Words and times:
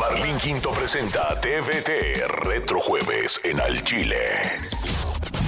Marlín 0.00 0.38
Quinto 0.38 0.70
presenta 0.70 1.38
TVT 1.42 2.26
Retro 2.26 2.80
Jueves 2.80 3.38
en 3.44 3.60
Al 3.60 3.84
Chile. 3.84 4.16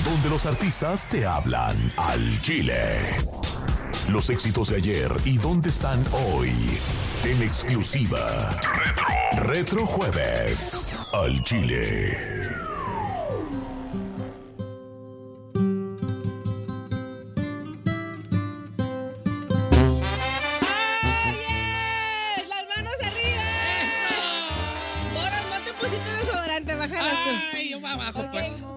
Donde 0.04 0.28
los 0.28 0.44
artistas 0.44 1.08
te 1.08 1.24
hablan 1.24 1.74
al 1.96 2.38
Chile. 2.42 2.98
Los 4.10 4.28
éxitos 4.28 4.68
de 4.68 4.76
ayer 4.76 5.10
y 5.24 5.38
dónde 5.38 5.70
están 5.70 6.04
hoy. 6.12 6.52
En 7.24 7.40
exclusiva. 7.40 8.50
Retro. 9.38 9.88
Al 11.14 11.42
Chile. 11.44 12.71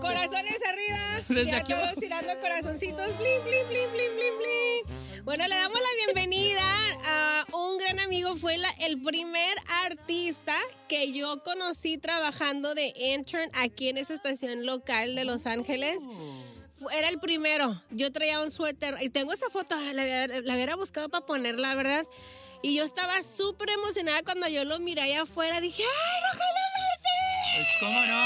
Corazones 0.08 0.58
arriba. 0.68 1.24
Desde 1.30 1.52
ya 1.52 1.58
aquí 1.58 1.72
todos 1.74 1.84
abajo. 1.84 2.00
tirando 2.02 2.40
corazoncitos. 2.40 3.18
Blin, 3.18 3.40
blin, 3.44 3.68
blin, 3.68 3.90
blin, 3.92 4.10
blin, 4.16 4.34
blin. 4.40 5.24
Bueno, 5.26 5.48
le 5.48 5.56
damos 5.56 5.80
la 5.80 6.06
bienvenida 6.14 6.62
a 7.06 7.46
un 7.56 7.78
gran 7.80 8.00
amigo. 8.00 8.36
Fue 8.38 8.58
la- 8.58 8.70
el 8.82 9.02
primer 9.02 9.58
artista 9.86 10.56
que 10.88 11.12
yo 11.12 11.42
conocí 11.44 11.98
trabajando 11.98 12.76
de 12.76 12.94
intern 12.96 13.50
aquí 13.56 13.90
en 13.90 13.98
esa 13.98 14.14
estación 14.14 14.66
local 14.66 15.16
de 15.16 15.26
Los 15.26 15.46
Ángeles. 15.48 15.98
Fu- 16.78 16.90
Era 16.90 17.10
el 17.10 17.20
primero. 17.20 17.82
Yo 17.90 18.12
traía 18.12 18.42
un 18.42 18.52
suéter 18.52 18.98
y 19.02 19.10
tengo 19.10 19.34
esa 19.34 19.50
foto, 19.50 19.76
la, 19.76 20.04
hubiera- 20.04 20.42
la 20.42 20.54
hubiera 20.56 20.76
buscado 20.76 21.10
para 21.10 21.26
ponerla, 21.26 21.74
¿verdad? 21.74 22.06
Y 22.66 22.78
yo 22.78 22.84
estaba 22.84 23.22
súper 23.22 23.70
emocionada 23.70 24.24
cuando 24.24 24.48
yo 24.48 24.64
lo 24.64 24.80
miré 24.80 25.04
allá 25.04 25.22
afuera. 25.22 25.62
Dije, 25.62 25.84
¡ay, 25.84 26.22
Rogelio 26.34 26.66
Martínez! 26.80 27.54
Pues, 27.58 27.78
¿cómo 27.80 28.00
no? 28.08 28.24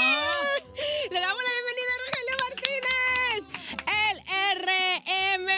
Le 1.12 1.20
damos 1.20 1.42
la 1.44 1.52
bienvenida 1.58 1.92
a 1.92 2.00
Rogelio 2.06 2.36
Martínez, 2.48 3.40
el 4.00 4.16
RM. 5.36 5.50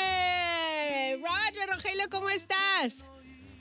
Roger, 1.23 1.67
Rogelio, 1.73 2.07
¿cómo 2.11 2.29
estás? 2.29 3.07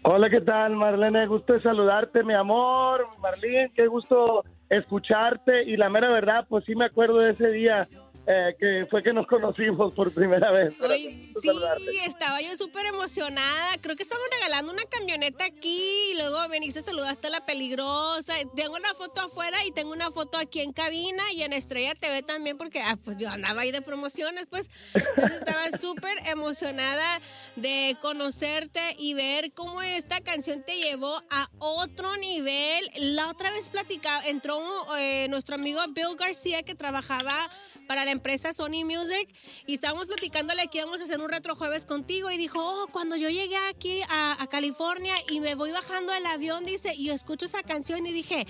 Hola, 0.01 0.27
¿qué 0.31 0.41
tal, 0.41 0.75
Marlene? 0.75 1.27
Gusto 1.27 1.53
de 1.53 1.61
saludarte, 1.61 2.23
mi 2.23 2.33
amor. 2.33 3.07
Marlene, 3.19 3.71
qué 3.75 3.85
gusto 3.85 4.43
escucharte. 4.69 5.65
Y 5.65 5.77
la 5.77 5.91
mera 5.91 6.09
verdad, 6.09 6.47
pues 6.49 6.65
sí 6.65 6.73
me 6.73 6.85
acuerdo 6.85 7.19
de 7.19 7.33
ese 7.33 7.51
día 7.51 7.87
eh, 8.27 8.53
que 8.59 8.85
fue 8.89 9.01
que 9.01 9.13
nos 9.13 9.25
conocimos 9.25 9.93
por 9.93 10.13
primera 10.13 10.51
vez. 10.51 10.73
Sí, 10.91 11.33
saludarte. 11.43 11.83
estaba 12.05 12.39
yo 12.39 12.55
súper 12.55 12.85
emocionada. 12.85 13.77
Creo 13.81 13.95
que 13.95 14.03
estaban 14.03 14.23
regalando 14.31 14.71
una 14.71 14.83
camioneta 14.83 15.45
aquí 15.45 16.11
y 16.11 16.17
luego 16.17 16.37
veniste, 16.49 16.81
saludaste 16.81 17.27
a 17.27 17.29
la 17.31 17.45
peligrosa. 17.45 18.33
Tengo 18.55 18.75
una 18.75 18.93
foto 18.93 19.21
afuera 19.21 19.57
y 19.65 19.71
tengo 19.71 19.91
una 19.91 20.11
foto 20.11 20.37
aquí 20.37 20.61
en 20.61 20.71
cabina 20.71 21.23
y 21.33 21.41
en 21.41 21.53
Estrella 21.53 21.95
TV 21.95 22.21
también 22.21 22.57
porque 22.57 22.81
ah, 22.81 22.95
pues 23.03 23.17
yo 23.17 23.27
andaba 23.27 23.61
ahí 23.61 23.71
de 23.71 23.81
promociones, 23.81 24.45
pues. 24.47 24.69
Entonces 24.93 25.37
estaba 25.37 25.71
súper 25.79 26.15
emocionada 26.31 27.19
de 27.55 27.97
conocerte 28.01 28.81
y 28.99 29.15
ver 29.15 29.51
cómo 29.53 29.81
esta 29.81 30.21
canción 30.21 30.63
te 30.63 30.77
llevó 30.77 31.11
a 31.31 31.47
otro 31.57 32.15
nivel. 32.17 32.85
La 32.99 33.29
otra 33.29 33.49
vez 33.51 33.69
platicaba, 33.69 34.27
entró 34.27 34.59
eh, 34.99 35.27
nuestro 35.29 35.55
amigo 35.55 35.81
Bill 35.89 36.15
García 36.17 36.61
que 36.61 36.75
trabajaba 36.75 37.49
para 37.87 38.05
la 38.05 38.10
empresa 38.11 38.53
Sony 38.53 38.85
Music 38.85 39.27
y 39.65 39.73
estábamos 39.73 40.07
platicándole 40.07 40.67
que 40.71 40.79
íbamos 40.79 41.01
a 41.01 41.03
hacer 41.03 41.19
un 41.19 41.29
retro 41.29 41.55
jueves 41.55 41.85
contigo 41.85 42.29
y 42.31 42.37
dijo, 42.37 42.59
oh, 42.59 42.87
cuando 42.91 43.15
yo 43.15 43.29
llegué 43.29 43.57
aquí 43.69 44.01
a, 44.09 44.41
a 44.41 44.47
California 44.47 45.13
y 45.29 45.39
me 45.39 45.55
voy 45.55 45.71
bajando 45.71 46.13
del 46.13 46.25
avión, 46.25 46.63
dice, 46.65 46.91
y 46.95 47.07
yo 47.07 47.13
escucho 47.13 47.45
esa 47.45 47.63
canción 47.63 48.05
y 48.05 48.11
dije, 48.11 48.45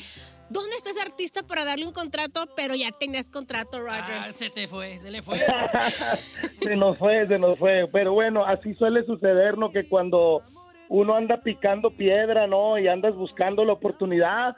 ¿dónde 0.52 0.76
está 0.76 0.90
ese 0.92 1.02
artista 1.02 1.42
para 1.44 1.66
darle 1.66 1.88
un 1.88 1.94
contrato? 1.94 2.46
Pero 2.56 2.76
ya 2.76 2.90
tenías 2.92 3.30
contrato, 3.30 3.80
Roger. 3.80 4.16
Ah, 4.20 4.32
se 4.32 4.50
te 4.50 4.68
fue, 4.68 4.96
se 4.96 5.10
le 5.10 5.22
fue. 5.22 5.40
se 6.62 6.76
nos 6.76 6.98
fue, 6.98 7.28
se 7.28 7.40
nos 7.40 7.58
fue. 7.58 7.88
Pero 7.92 8.14
bueno, 8.14 8.46
así 8.46 8.74
suele 8.76 9.04
suceder, 9.06 9.58
¿no? 9.58 9.72
Que 9.72 9.88
cuando 9.88 10.42
uno 10.90 11.16
anda 11.16 11.42
picando 11.42 11.92
piedra, 11.92 12.48
¿no? 12.48 12.78
Y 12.78 12.88
andas 12.88 13.16
buscando 13.16 13.64
la 13.64 13.74
oportunidad, 13.74 14.56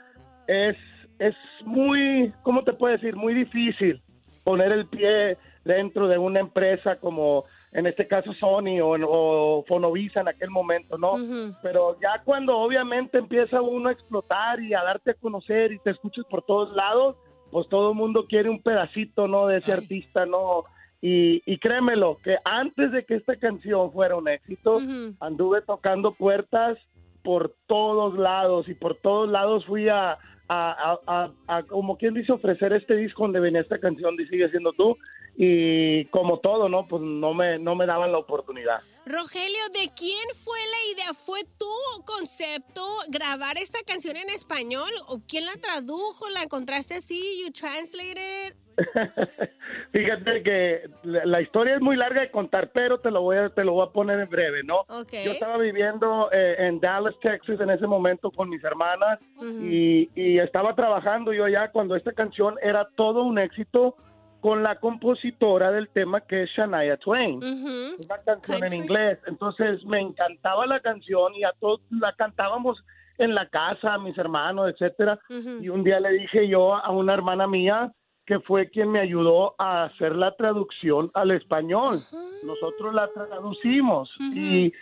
es, 0.48 0.76
es 1.18 1.34
muy, 1.64 2.32
¿cómo 2.42 2.64
te 2.64 2.72
puedo 2.72 2.92
decir? 2.92 3.14
Muy 3.16 3.34
difícil 3.34 4.03
poner 4.44 4.70
el 4.72 4.86
pie 4.86 5.38
dentro 5.64 6.06
de 6.06 6.18
una 6.18 6.40
empresa 6.40 6.96
como 6.96 7.44
en 7.72 7.86
este 7.86 8.06
caso 8.06 8.32
Sony 8.34 8.80
o, 8.80 8.94
o 9.08 9.64
Fonovisa 9.66 10.20
en 10.20 10.28
aquel 10.28 10.50
momento, 10.50 10.96
¿no? 10.96 11.14
Ujú. 11.14 11.54
Pero 11.62 11.98
ya 12.00 12.22
cuando 12.24 12.56
obviamente 12.56 13.18
empieza 13.18 13.60
uno 13.60 13.88
a 13.88 13.92
explotar 13.92 14.60
y 14.60 14.74
a 14.74 14.82
darte 14.84 15.10
a 15.10 15.14
conocer 15.14 15.72
y 15.72 15.80
te 15.80 15.90
escuchas 15.90 16.24
por 16.30 16.42
todos 16.42 16.72
lados, 16.76 17.16
pues 17.50 17.68
todo 17.68 17.90
el 17.90 17.96
mundo 17.96 18.26
quiere 18.28 18.48
un 18.48 18.62
pedacito, 18.62 19.26
¿no? 19.26 19.48
De 19.48 19.58
ese 19.58 19.72
Ay. 19.72 19.78
artista, 19.78 20.24
¿no? 20.24 20.64
Y, 21.00 21.42
y 21.46 21.58
créemelo, 21.58 22.18
que 22.22 22.38
antes 22.44 22.92
de 22.92 23.04
que 23.04 23.16
esta 23.16 23.36
canción 23.36 23.92
fuera 23.92 24.16
un 24.16 24.28
éxito, 24.28 24.76
Ujú. 24.76 25.14
anduve 25.20 25.60
tocando 25.62 26.14
puertas 26.14 26.78
por 27.24 27.54
todos 27.66 28.16
lados 28.18 28.68
y 28.68 28.74
por 28.74 28.96
todos 28.98 29.28
lados 29.28 29.64
fui 29.66 29.88
a, 29.88 30.18
a, 30.48 30.98
a- 31.06 31.24
a- 31.24 31.56
a, 31.56 31.62
como 31.64 31.96
quien 31.96 32.14
dice, 32.14 32.32
ofrecer 32.32 32.72
este 32.72 32.96
disco 32.96 33.22
donde 33.22 33.40
venía 33.40 33.60
esta 33.60 33.78
canción 33.78 34.16
de 34.16 34.26
Sigue 34.26 34.48
Siendo 34.50 34.72
Tú 34.72 34.96
y 35.36 36.04
como 36.06 36.38
todo, 36.38 36.68
¿no? 36.68 36.86
Pues 36.86 37.02
no 37.02 37.34
me, 37.34 37.58
no 37.58 37.74
me 37.74 37.86
daban 37.86 38.12
la 38.12 38.18
oportunidad. 38.18 38.80
Rogelio, 39.06 39.68
¿de 39.74 39.90
quién 39.94 40.24
fue 40.44 40.58
la 40.58 40.92
idea? 40.94 41.12
¿Fue 41.12 41.40
tu 41.58 42.04
concepto 42.06 42.82
grabar 43.08 43.58
esta 43.58 43.78
canción 43.86 44.16
en 44.16 44.30
español? 44.30 44.90
¿O 45.08 45.20
quién 45.28 45.44
la 45.44 45.56
tradujo? 45.60 46.30
¿La 46.30 46.42
encontraste 46.42 46.94
así? 46.94 47.42
¿You 47.44 47.52
translated? 47.52 48.54
Fíjate 49.92 50.42
que 50.42 50.90
la, 51.02 51.26
la 51.26 51.40
historia 51.40 51.76
es 51.76 51.80
muy 51.80 51.96
larga 51.96 52.22
de 52.22 52.30
contar, 52.30 52.70
pero 52.72 52.98
te 52.98 53.10
lo 53.10 53.22
voy 53.22 53.36
a, 53.36 53.50
te 53.50 53.62
lo 53.62 53.74
voy 53.74 53.86
a 53.86 53.92
poner 53.92 54.20
en 54.20 54.28
breve, 54.28 54.62
¿no? 54.64 54.84
Yo 54.88 55.32
estaba 55.32 55.58
viviendo 55.58 56.30
eh, 56.32 56.56
en 56.58 56.80
Dallas, 56.80 57.14
Texas, 57.20 57.60
en 57.60 57.70
ese 57.70 57.86
momento 57.86 58.30
con 58.30 58.48
mis 58.48 58.64
hermanas 58.64 59.20
y, 59.60 60.10
y 60.14 60.38
estaba 60.38 60.74
trabajando 60.74 61.32
yo 61.32 61.44
allá 61.44 61.70
cuando 61.70 61.94
esta 61.94 62.12
canción 62.12 62.56
era 62.62 62.88
todo 62.96 63.22
un 63.22 63.38
éxito 63.38 63.96
con 64.44 64.62
la 64.62 64.78
compositora 64.78 65.72
del 65.72 65.88
tema 65.88 66.20
que 66.20 66.42
es 66.42 66.50
Shania 66.50 66.98
Twain. 66.98 67.42
Una 67.42 68.18
canción 68.26 68.60
Country. 68.60 68.76
en 68.76 68.84
inglés. 68.84 69.18
Entonces 69.26 69.82
me 69.86 69.98
encantaba 69.98 70.66
la 70.66 70.80
canción 70.80 71.34
y 71.34 71.44
a 71.44 71.52
todos 71.58 71.80
la 71.88 72.12
cantábamos 72.12 72.76
en 73.16 73.34
la 73.34 73.48
casa, 73.48 73.96
mis 73.96 74.18
hermanos, 74.18 74.70
etcétera. 74.70 75.18
Y 75.30 75.70
un 75.70 75.82
día 75.82 75.98
le 75.98 76.10
dije 76.10 76.46
yo 76.46 76.74
a 76.74 76.90
una 76.90 77.14
hermana 77.14 77.46
mía 77.46 77.90
que 78.26 78.38
fue 78.40 78.68
quien 78.68 78.90
me 78.90 79.00
ayudó 79.00 79.54
a 79.58 79.84
hacer 79.84 80.14
la 80.14 80.36
traducción 80.36 81.10
al 81.14 81.30
español. 81.30 82.00
Nosotros 82.44 82.92
la 82.92 83.08
traducimos 83.14 84.10
y 84.20 84.74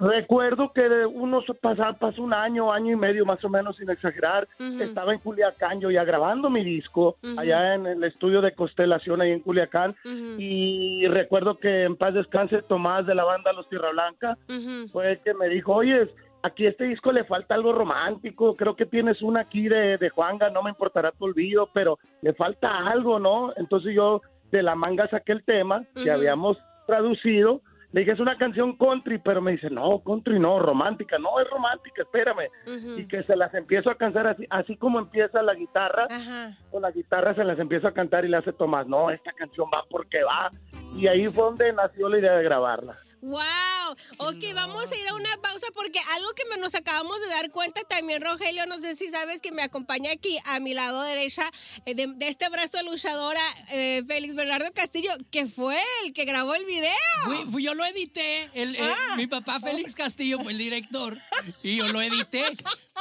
recuerdo 0.00 0.72
que 0.72 0.88
de 0.88 1.06
unos 1.06 1.44
pasar 1.60 1.98
pasó 1.98 2.22
un 2.22 2.32
año, 2.32 2.72
año 2.72 2.92
y 2.92 2.96
medio 2.96 3.26
más 3.26 3.44
o 3.44 3.48
menos 3.48 3.76
sin 3.76 3.90
exagerar, 3.90 4.48
estaba 4.80 5.12
en 5.12 5.20
Culiacán 5.20 5.80
yo 5.80 5.90
ya 5.90 6.04
grabando 6.04 6.48
mi 6.50 6.64
disco 6.64 7.16
allá 7.36 7.74
en 7.74 7.86
el 7.86 8.02
estudio 8.04 8.40
de 8.40 8.54
Constelación 8.54 9.20
ahí 9.20 9.32
en 9.32 9.40
Culiacán 9.40 9.94
y 10.38 11.06
recuerdo 11.06 11.58
que 11.58 11.84
en 11.84 11.96
paz 11.96 12.14
descanse 12.14 12.62
Tomás 12.62 13.06
de 13.06 13.14
la 13.14 13.24
banda 13.24 13.52
Los 13.52 13.68
Tierra 13.68 13.90
Blanca 13.90 14.38
fue 14.90 15.12
el 15.12 15.18
que 15.20 15.34
me 15.34 15.48
dijo, 15.48 15.74
oye, 15.74 16.08
aquí 16.42 16.66
a 16.66 16.70
este 16.70 16.84
disco 16.84 17.12
le 17.12 17.24
falta 17.24 17.54
algo 17.54 17.72
romántico, 17.72 18.56
creo 18.56 18.76
que 18.76 18.86
tienes 18.86 19.20
una 19.22 19.40
aquí 19.40 19.68
de, 19.68 19.98
de 19.98 20.10
Juanga, 20.10 20.50
no 20.50 20.62
me 20.62 20.70
importará 20.70 21.12
tu 21.12 21.26
olvido, 21.26 21.68
pero 21.72 21.98
le 22.22 22.32
falta 22.34 22.88
algo, 22.88 23.18
¿no? 23.18 23.52
Entonces 23.56 23.94
yo 23.94 24.22
de 24.50 24.62
la 24.62 24.74
manga 24.74 25.08
saqué 25.08 25.32
el 25.32 25.44
tema 25.44 25.84
que 25.94 26.10
habíamos 26.10 26.58
traducido, 26.86 27.60
le 27.92 28.00
dije, 28.00 28.12
es 28.12 28.20
una 28.20 28.36
canción 28.36 28.76
country, 28.76 29.18
pero 29.18 29.40
me 29.40 29.52
dice, 29.52 29.68
no, 29.68 30.00
country 30.04 30.38
no, 30.38 30.60
romántica, 30.60 31.18
no, 31.18 31.40
es 31.40 31.50
romántica, 31.50 32.02
espérame. 32.02 32.48
Y 32.96 33.06
que 33.06 33.22
se 33.24 33.34
las 33.36 33.52
empiezo 33.54 33.90
a 33.90 33.96
cantar 33.96 34.28
así, 34.28 34.46
así 34.48 34.76
como 34.76 34.98
empieza 35.00 35.42
la 35.42 35.54
guitarra, 35.54 36.06
Ajá. 36.08 36.56
con 36.70 36.82
la 36.82 36.90
guitarra 36.92 37.34
se 37.34 37.44
las 37.44 37.58
empiezo 37.58 37.88
a 37.88 37.92
cantar 37.92 38.24
y 38.24 38.28
le 38.28 38.36
hace 38.36 38.52
Tomás, 38.52 38.86
no, 38.86 39.10
esta 39.10 39.32
canción 39.32 39.68
va 39.74 39.82
porque 39.90 40.22
va. 40.22 40.52
Y 40.94 41.06
ahí 41.08 41.26
fue 41.28 41.44
donde 41.44 41.72
nació 41.72 42.08
la 42.08 42.18
idea 42.18 42.36
de 42.36 42.44
grabarla. 42.44 42.96
Wow, 43.22 43.96
ok, 44.18 44.44
vamos 44.54 44.90
a 44.90 44.96
ir 44.96 45.06
a 45.08 45.14
una 45.14 45.36
pausa 45.42 45.66
porque 45.74 45.98
algo 46.14 46.32
que 46.34 46.44
me- 46.46 46.56
nos 46.56 46.74
acabamos 46.74 47.20
de 47.20 47.26
dar 47.28 47.50
cuenta 47.50 47.82
también, 47.82 48.22
Rogelio, 48.22 48.64
no 48.66 48.78
sé 48.78 48.96
si 48.96 49.08
sabes 49.10 49.40
que 49.42 49.52
me 49.52 49.62
acompaña 49.62 50.10
aquí 50.10 50.38
a 50.46 50.58
mi 50.60 50.72
lado 50.74 51.02
derecha 51.02 51.42
eh, 51.86 51.94
de, 51.94 52.06
de 52.06 52.28
este 52.28 52.48
brazo 52.48 52.78
de 52.78 52.84
luchadora, 52.84 53.42
eh, 53.72 54.02
Félix 54.06 54.34
Bernardo 54.34 54.72
Castillo, 54.72 55.10
que 55.30 55.46
fue 55.46 55.78
el 56.04 56.12
que 56.14 56.24
grabó 56.24 56.54
el 56.54 56.64
video. 56.64 56.90
Fui- 57.24 57.52
fui- 57.52 57.62
yo 57.64 57.74
lo 57.74 57.84
edité. 57.84 58.48
El, 58.54 58.76
Ah. 58.80 59.16
Mi 59.16 59.26
papá 59.26 59.60
Félix 59.60 59.94
Castillo 59.94 60.38
fue 60.40 60.52
el 60.52 60.58
director 60.58 61.16
y 61.62 61.76
yo 61.76 61.88
lo 61.88 62.00
edité. 62.00 62.42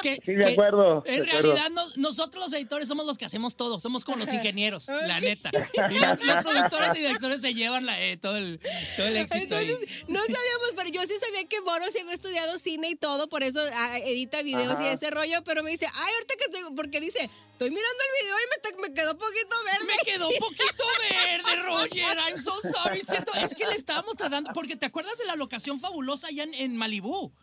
Que, 0.02 0.16
Sí, 0.26 0.34
de 0.34 0.46
que 0.46 0.52
acuerdo, 0.54 1.04
En 1.06 1.24
de 1.24 1.30
acuerdo. 1.30 1.50
realidad, 1.54 1.70
nos- 1.72 1.98
nosotros 1.98 2.44
los 2.46 2.54
editores 2.54 2.88
somos 2.88 3.06
los 3.06 3.18
que 3.18 3.26
hacemos 3.26 3.56
todo. 3.56 3.80
Somos 3.80 4.06
como 4.06 4.18
los 4.18 4.34
ingenieros, 4.34 4.88
la 4.88 5.20
neta. 5.20 5.52
Y 5.54 5.94
los, 6.00 6.24
los 6.26 6.38
productores 6.44 6.96
y 6.96 7.00
directores 7.00 7.42
se 7.42 7.54
llevan 7.54 7.86
la, 7.86 8.02
eh, 8.02 8.18
todo, 8.18 8.38
el, 8.38 8.60
todo 8.96 9.08
el 9.08 9.18
éxito. 9.18 9.56
ahí. 9.58 9.70
Entonces, 9.70 10.06
no 10.08 10.20
sabíamos, 10.20 10.72
pero 10.76 10.90
yo 10.90 11.02
sí 11.04 11.14
sabía 11.20 11.48
que 11.48 11.60
Bono 11.62 11.86
sí 11.92 12.00
había 12.00 12.14
estudiado 12.14 12.58
cine 12.58 12.90
y 12.90 12.96
todo, 12.96 13.28
por 13.30 13.44
eso 13.44 13.60
ah, 13.74 13.98
edita 14.00 14.42
videos 14.42 14.80
y 14.82 14.86
ese 14.86 15.10
rollo, 15.10 15.44
pero 15.44 15.64
me 15.64 15.72
dice, 15.72 15.88
ay, 15.94 16.14
ahorita 16.14 16.34
que 16.38 16.44
estoy, 16.46 16.76
porque 16.76 17.00
dice, 17.00 17.20
estoy 17.52 17.70
mirando 17.70 18.04
el 18.04 18.26
video 18.26 18.36
y 18.36 18.82
me, 18.82 18.88
me 18.90 18.94
quedó 18.94 19.18
poquito 19.18 19.56
verde. 19.66 19.86
Me 19.86 20.12
quedó 20.12 20.30
poquito 20.40 20.84
verde, 21.12 21.62
Roger. 21.64 22.18
I'm 22.28 22.38
so 22.38 22.54
sorry. 22.62 23.02
Siento- 23.02 23.34
es 23.34 23.54
que 23.56 23.66
le 23.68 23.76
estábamos 23.76 24.16
tratando. 24.16 24.52
Porque 24.54 24.76
te 24.76 24.86
acuerdas 24.86 25.18
de 25.18 25.26
la 25.26 25.36
locación 25.36 25.80
fabulosa 25.80 26.28
allá 26.28 26.44
en, 26.44 26.54
en 26.54 26.78
Malibú. 26.78 27.34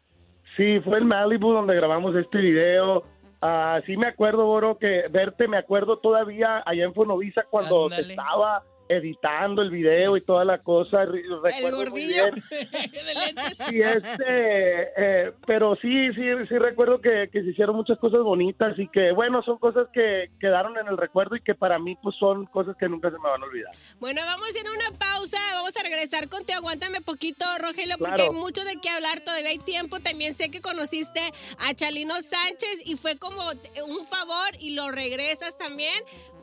Sí, 0.56 0.80
fue 0.80 0.98
en 0.98 1.06
Malibu 1.06 1.52
donde 1.52 1.74
grabamos 1.74 2.14
este 2.16 2.38
video. 2.38 3.04
Ah, 3.42 3.80
sí 3.84 3.96
me 3.96 4.06
acuerdo, 4.08 4.46
Boro, 4.46 4.78
que 4.78 5.04
verte, 5.10 5.46
me 5.48 5.58
acuerdo 5.58 5.98
todavía 5.98 6.62
allá 6.64 6.84
en 6.84 6.94
Fonovisa 6.94 7.44
cuando 7.50 7.84
Ándale. 7.84 8.08
estaba 8.08 8.62
editando 8.88 9.62
el 9.62 9.70
video 9.70 10.16
y 10.16 10.20
toda 10.20 10.44
la 10.44 10.58
cosa. 10.58 11.02
El 11.02 11.70
gordillo. 11.70 12.30
bien. 12.30 12.34
de 12.92 13.14
lentes. 13.14 13.58
Sí, 13.58 13.80
este, 13.80 14.82
eh, 14.96 15.32
pero 15.46 15.76
sí, 15.76 16.12
sí, 16.14 16.22
sí 16.48 16.58
recuerdo 16.58 17.00
que, 17.00 17.28
que 17.32 17.42
se 17.42 17.50
hicieron 17.50 17.76
muchas 17.76 17.98
cosas 17.98 18.20
bonitas 18.20 18.78
y 18.78 18.88
que, 18.88 19.12
bueno, 19.12 19.42
son 19.42 19.58
cosas 19.58 19.86
que 19.92 20.30
quedaron 20.40 20.76
en 20.78 20.88
el 20.88 20.96
recuerdo 20.96 21.36
y 21.36 21.42
que 21.42 21.54
para 21.54 21.78
mí, 21.78 21.96
pues, 22.02 22.14
son 22.18 22.46
cosas 22.46 22.76
que 22.76 22.88
nunca 22.88 23.10
se 23.10 23.16
me 23.18 23.28
van 23.28 23.42
a 23.42 23.46
olvidar. 23.46 23.72
Bueno, 23.98 24.20
vamos 24.24 24.48
a 24.54 24.58
ir 24.58 24.66
a 24.66 24.72
una 24.72 24.98
pausa, 24.98 25.38
vamos 25.54 25.76
a 25.76 25.82
regresar 25.82 26.28
contigo. 26.28 26.58
Aguántame 26.58 27.00
poquito, 27.00 27.44
Rogelio, 27.60 27.96
porque 27.98 28.14
Claro. 28.16 28.32
hay 28.32 28.38
mucho 28.38 28.64
de 28.64 28.76
qué 28.80 28.88
hablar, 28.88 29.20
todavía 29.20 29.50
hay 29.50 29.58
tiempo. 29.58 30.00
También 30.00 30.32
sé 30.34 30.50
que 30.50 30.60
conociste 30.60 31.20
a 31.68 31.74
Chalino 31.74 32.14
Sánchez 32.22 32.86
y 32.86 32.96
fue 32.96 33.18
como 33.18 33.42
un 33.42 34.04
favor 34.04 34.48
y 34.60 34.74
lo 34.74 34.90
regresas 34.90 35.56
también. 35.58 35.92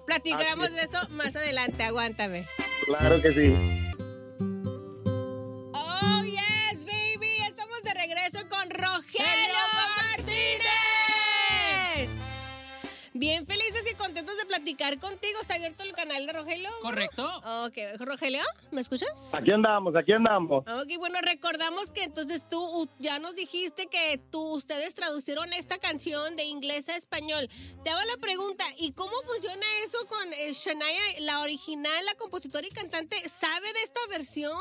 Platicaremos 0.06 0.66
Así 0.66 0.76
de 0.76 0.82
eso 0.84 0.98
más 1.12 1.36
adelante, 1.36 1.84
aguántame. 1.84 2.46
Claro 2.86 3.22
que 3.22 3.32
sí. 3.32 3.93
Contigo. 14.92 15.40
¿Está 15.42 15.56
abierto 15.56 15.84
el 15.84 15.94
canal 15.94 16.26
de 16.26 16.34
Rogelio? 16.34 16.70
Correcto. 16.82 17.26
Ok, 17.66 17.78
Rogelio, 18.00 18.42
¿me 18.72 18.82
escuchas? 18.82 19.34
Aquí 19.34 19.52
andamos, 19.52 19.96
aquí 19.96 20.12
andamos. 20.12 20.66
Ok, 20.68 20.98
bueno, 21.00 21.20
recordamos 21.22 21.90
que 21.92 22.04
entonces 22.04 22.48
tú 22.50 22.90
ya 23.00 23.18
nos 23.20 23.36
dijiste 23.36 23.88
que 23.88 24.20
tú, 24.30 24.54
ustedes 24.54 24.94
traducieron 24.94 25.54
esta 25.54 25.78
canción 25.78 26.36
de 26.36 26.44
inglés 26.44 26.90
a 26.90 26.98
español. 26.98 27.48
Te 27.84 27.90
hago 27.92 28.02
la 28.14 28.18
pregunta, 28.20 28.66
¿y 28.78 28.92
cómo 28.92 29.14
funciona 29.26 29.66
eso 29.86 30.06
con 30.08 30.34
eh, 30.34 30.52
Shania, 30.52 30.86
la 31.22 31.42
original, 31.42 32.06
la 32.06 32.16
compositora 32.16 32.68
y 32.68 32.72
cantante? 32.72 33.16
¿Sabe 33.30 33.68
de 33.74 33.82
esta 33.84 34.02
versión? 34.10 34.52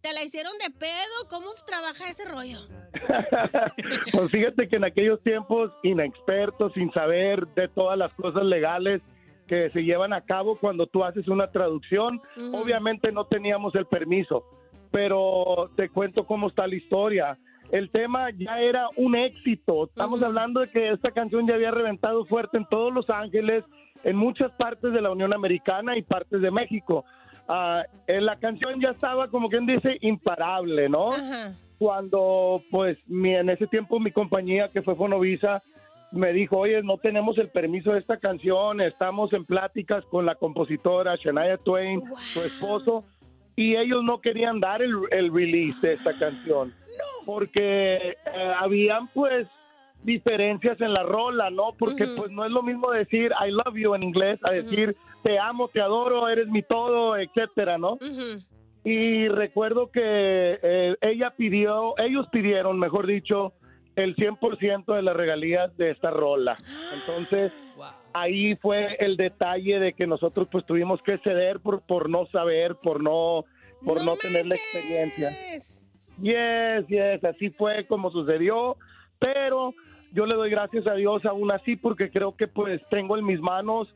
¿Te 0.00 0.12
la 0.12 0.22
hicieron 0.24 0.52
de 0.58 0.70
pedo? 0.70 1.28
¿Cómo 1.30 1.50
trabaja 1.64 2.08
ese 2.10 2.24
rollo? 2.24 2.58
Pues 4.12 4.30
fíjate 4.30 4.68
que 4.68 4.76
en 4.76 4.84
aquellos 4.84 5.22
tiempos, 5.22 5.70
inexpertos, 5.82 6.72
sin 6.72 6.90
saber 6.92 7.46
de 7.48 7.68
todas 7.68 7.96
las 7.96 8.12
cosas 8.14 8.42
legales 8.44 9.00
que 9.48 9.70
se 9.70 9.82
llevan 9.82 10.12
a 10.12 10.20
cabo 10.20 10.56
cuando 10.56 10.86
tú 10.86 11.02
haces 11.02 11.26
una 11.26 11.50
traducción, 11.50 12.20
Ujú. 12.36 12.56
obviamente 12.56 13.10
no 13.10 13.24
teníamos 13.24 13.74
el 13.74 13.86
permiso, 13.86 14.44
pero 14.92 15.70
te 15.76 15.88
cuento 15.88 16.24
cómo 16.24 16.48
está 16.48 16.66
la 16.66 16.76
historia. 16.76 17.38
El 17.72 17.90
tema 17.90 18.30
ya 18.30 18.60
era 18.60 18.88
un 18.96 19.16
éxito. 19.16 19.84
Estamos 19.88 20.20
Ujú. 20.20 20.26
hablando 20.26 20.60
de 20.60 20.70
que 20.70 20.90
esta 20.90 21.10
canción 21.10 21.46
ya 21.46 21.54
había 21.54 21.70
reventado 21.70 22.24
fuerte 22.26 22.56
en 22.58 22.66
todos 22.66 22.94
Los 22.94 23.10
Ángeles, 23.10 23.64
en 24.04 24.16
muchas 24.16 24.52
partes 24.52 24.92
de 24.92 25.00
la 25.02 25.10
Unión 25.10 25.34
Americana 25.34 25.96
y 25.96 26.02
partes 26.02 26.40
de 26.40 26.50
México. 26.50 27.04
Ah, 27.48 27.82
eh, 28.06 28.20
la 28.20 28.36
canción 28.36 28.80
ya 28.80 28.90
estaba, 28.90 29.28
como 29.28 29.48
quien 29.48 29.66
dice, 29.66 29.96
imparable, 30.02 30.88
¿no? 30.88 31.12
Ajá. 31.12 31.54
cuando 31.78 32.60
pues 32.72 32.98
mi, 33.06 33.32
en 33.36 33.48
ese 33.50 33.68
tiempo 33.68 34.00
mi 34.00 34.10
compañía 34.10 34.68
que 34.68 34.82
fue 34.82 34.96
Fonovisa 34.96 35.62
me 36.10 36.32
dijo, 36.32 36.58
oye, 36.58 36.82
no 36.82 36.98
tenemos 36.98 37.36
el 37.38 37.50
permiso 37.50 37.92
de 37.92 38.00
esta 38.00 38.18
canción, 38.18 38.80
estamos 38.80 39.32
en 39.32 39.44
pláticas 39.44 40.04
con 40.06 40.24
la 40.24 40.34
compositora 40.34 41.16
Shania 41.16 41.58
Twain, 41.58 42.00
Wow. 42.00 42.16
su 42.32 42.42
esposo, 42.42 43.04
y 43.56 43.76
ellos 43.76 44.02
no 44.04 44.20
querían 44.20 44.60
dar 44.60 44.82
el, 44.82 44.94
el 45.10 45.32
release 45.32 45.78
de 45.82 45.94
esta 45.94 46.14
canción, 46.14 46.72
porque 47.24 47.96
eh, 47.96 48.52
habían 48.58 49.08
pues 49.08 49.48
diferencias 50.02 50.80
en 50.80 50.92
la 50.94 51.02
rola, 51.02 51.50
¿no? 51.50 51.74
Porque 51.78 52.04
Ujú. 52.04 52.14
pues 52.16 52.30
no 52.30 52.44
es 52.44 52.52
lo 52.52 52.62
mismo 52.62 52.90
decir 52.90 53.32
I 53.46 53.50
love 53.50 53.74
you 53.74 53.94
en 53.94 54.04
inglés 54.04 54.38
a 54.44 54.52
decir 54.52 54.96
te 55.22 55.38
amo, 55.38 55.68
te 55.68 55.80
adoro, 55.80 56.28
eres 56.28 56.46
mi 56.48 56.62
todo, 56.62 57.16
etcétera, 57.16 57.76
¿no? 57.78 57.94
Ujú. 57.94 58.40
Y 58.84 59.28
recuerdo 59.28 59.90
que 59.90 60.00
eh, 60.62 60.96
ella 61.00 61.34
pidió, 61.36 61.94
ellos 61.98 62.28
pidieron, 62.30 62.78
mejor 62.78 63.06
dicho, 63.06 63.52
el 63.98 64.14
100% 64.14 64.94
de 64.94 65.02
las 65.02 65.16
regalías 65.16 65.76
de 65.76 65.90
esta 65.90 66.10
rola. 66.10 66.56
Entonces, 66.94 67.52
Wow. 67.76 67.86
ahí 68.12 68.56
fue 68.56 68.96
el 69.00 69.16
detalle 69.16 69.78
de 69.78 69.92
que 69.92 70.06
nosotros 70.06 70.48
pues 70.50 70.64
tuvimos 70.66 71.00
que 71.02 71.18
ceder 71.18 71.60
por, 71.60 71.82
por 71.82 72.08
no 72.08 72.26
saber, 72.26 72.76
por 72.76 73.02
no, 73.02 73.44
por 73.84 74.04
no, 74.04 74.16
tener 74.16 74.46
la 74.46 74.54
experiencia. 74.54 75.30
Yes, 76.20 76.86
yes, 76.88 77.24
así 77.24 77.50
fue 77.50 77.86
como 77.86 78.10
sucedió, 78.10 78.76
pero 79.20 79.74
yo 80.12 80.26
le 80.26 80.34
doy 80.34 80.50
gracias 80.50 80.86
a 80.86 80.94
Dios 80.94 81.24
aún 81.24 81.50
así 81.52 81.76
porque 81.76 82.10
creo 82.10 82.36
que 82.36 82.48
pues 82.48 82.80
tengo 82.90 83.16
en 83.16 83.24
mis 83.24 83.40
manos 83.40 83.88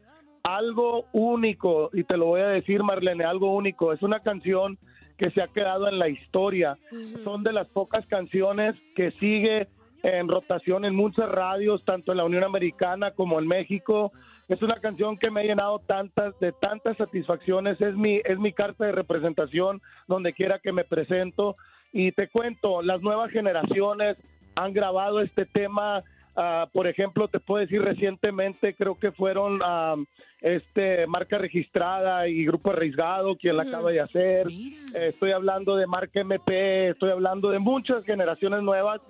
algo 0.44 1.06
único 1.12 1.90
y 1.92 2.04
te 2.04 2.16
lo 2.16 2.26
voy 2.26 2.40
a 2.40 2.48
decir 2.48 2.82
Marlene, 2.82 3.24
algo 3.24 3.54
único, 3.54 3.92
es 3.92 4.02
una 4.02 4.20
canción 4.20 4.78
que 5.16 5.30
se 5.30 5.42
ha 5.42 5.48
quedado 5.48 5.88
en 5.88 5.98
la 5.98 6.08
historia, 6.08 6.76
son 7.22 7.42
de 7.44 7.52
las 7.52 7.68
pocas 7.68 8.04
canciones 8.06 8.74
que 8.96 9.12
sigue 9.12 9.68
en 10.02 10.28
rotación 10.28 10.84
en 10.84 10.94
muchas 10.94 11.28
radios, 11.28 11.84
tanto 11.84 12.12
en 12.12 12.18
la 12.18 12.24
Unión 12.24 12.44
Americana 12.44 13.12
como 13.12 13.38
en 13.38 13.46
México. 13.46 14.12
Es 14.48 14.60
una 14.62 14.80
canción 14.80 15.16
que 15.16 15.30
me 15.30 15.40
ha 15.40 15.44
llenado 15.44 15.78
tantas 15.80 16.38
de 16.40 16.52
tantas 16.52 16.96
satisfacciones, 16.96 17.80
es 17.80 17.94
mi 17.94 18.20
es 18.24 18.38
mi 18.38 18.52
carta 18.52 18.84
de 18.84 18.92
representación 18.92 19.80
donde 20.08 20.32
quiera 20.32 20.58
que 20.58 20.72
me 20.72 20.84
presento 20.84 21.56
y 21.92 22.12
te 22.12 22.28
cuento, 22.28 22.82
las 22.82 23.02
nuevas 23.02 23.30
generaciones 23.30 24.16
han 24.56 24.72
grabado 24.72 25.20
este 25.20 25.46
tema 25.46 26.02
ah, 26.36 26.68
por 26.72 26.86
ejemplo, 26.86 27.28
te 27.28 27.40
puedo 27.40 27.60
decir 27.60 27.82
recientemente, 27.82 28.74
creo 28.74 28.98
que 28.98 29.12
fueron 29.12 29.60
ah, 29.62 29.96
este 30.40 31.06
marca 31.06 31.38
registrada 31.38 32.26
y 32.28 32.44
grupo 32.44 32.70
arriesgado 32.70 33.36
quien 33.36 33.56
la 33.56 33.62
acaba 33.62 33.90
de 33.90 34.00
hacer. 34.00 34.48
Eh, 34.48 35.08
estoy 35.08 35.32
hablando 35.32 35.76
de 35.76 35.86
marca 35.86 36.20
MP, 36.20 36.90
estoy 36.90 37.10
hablando 37.10 37.50
de 37.50 37.58
muchas 37.58 38.04
generaciones 38.04 38.62
nuevas 38.62 39.00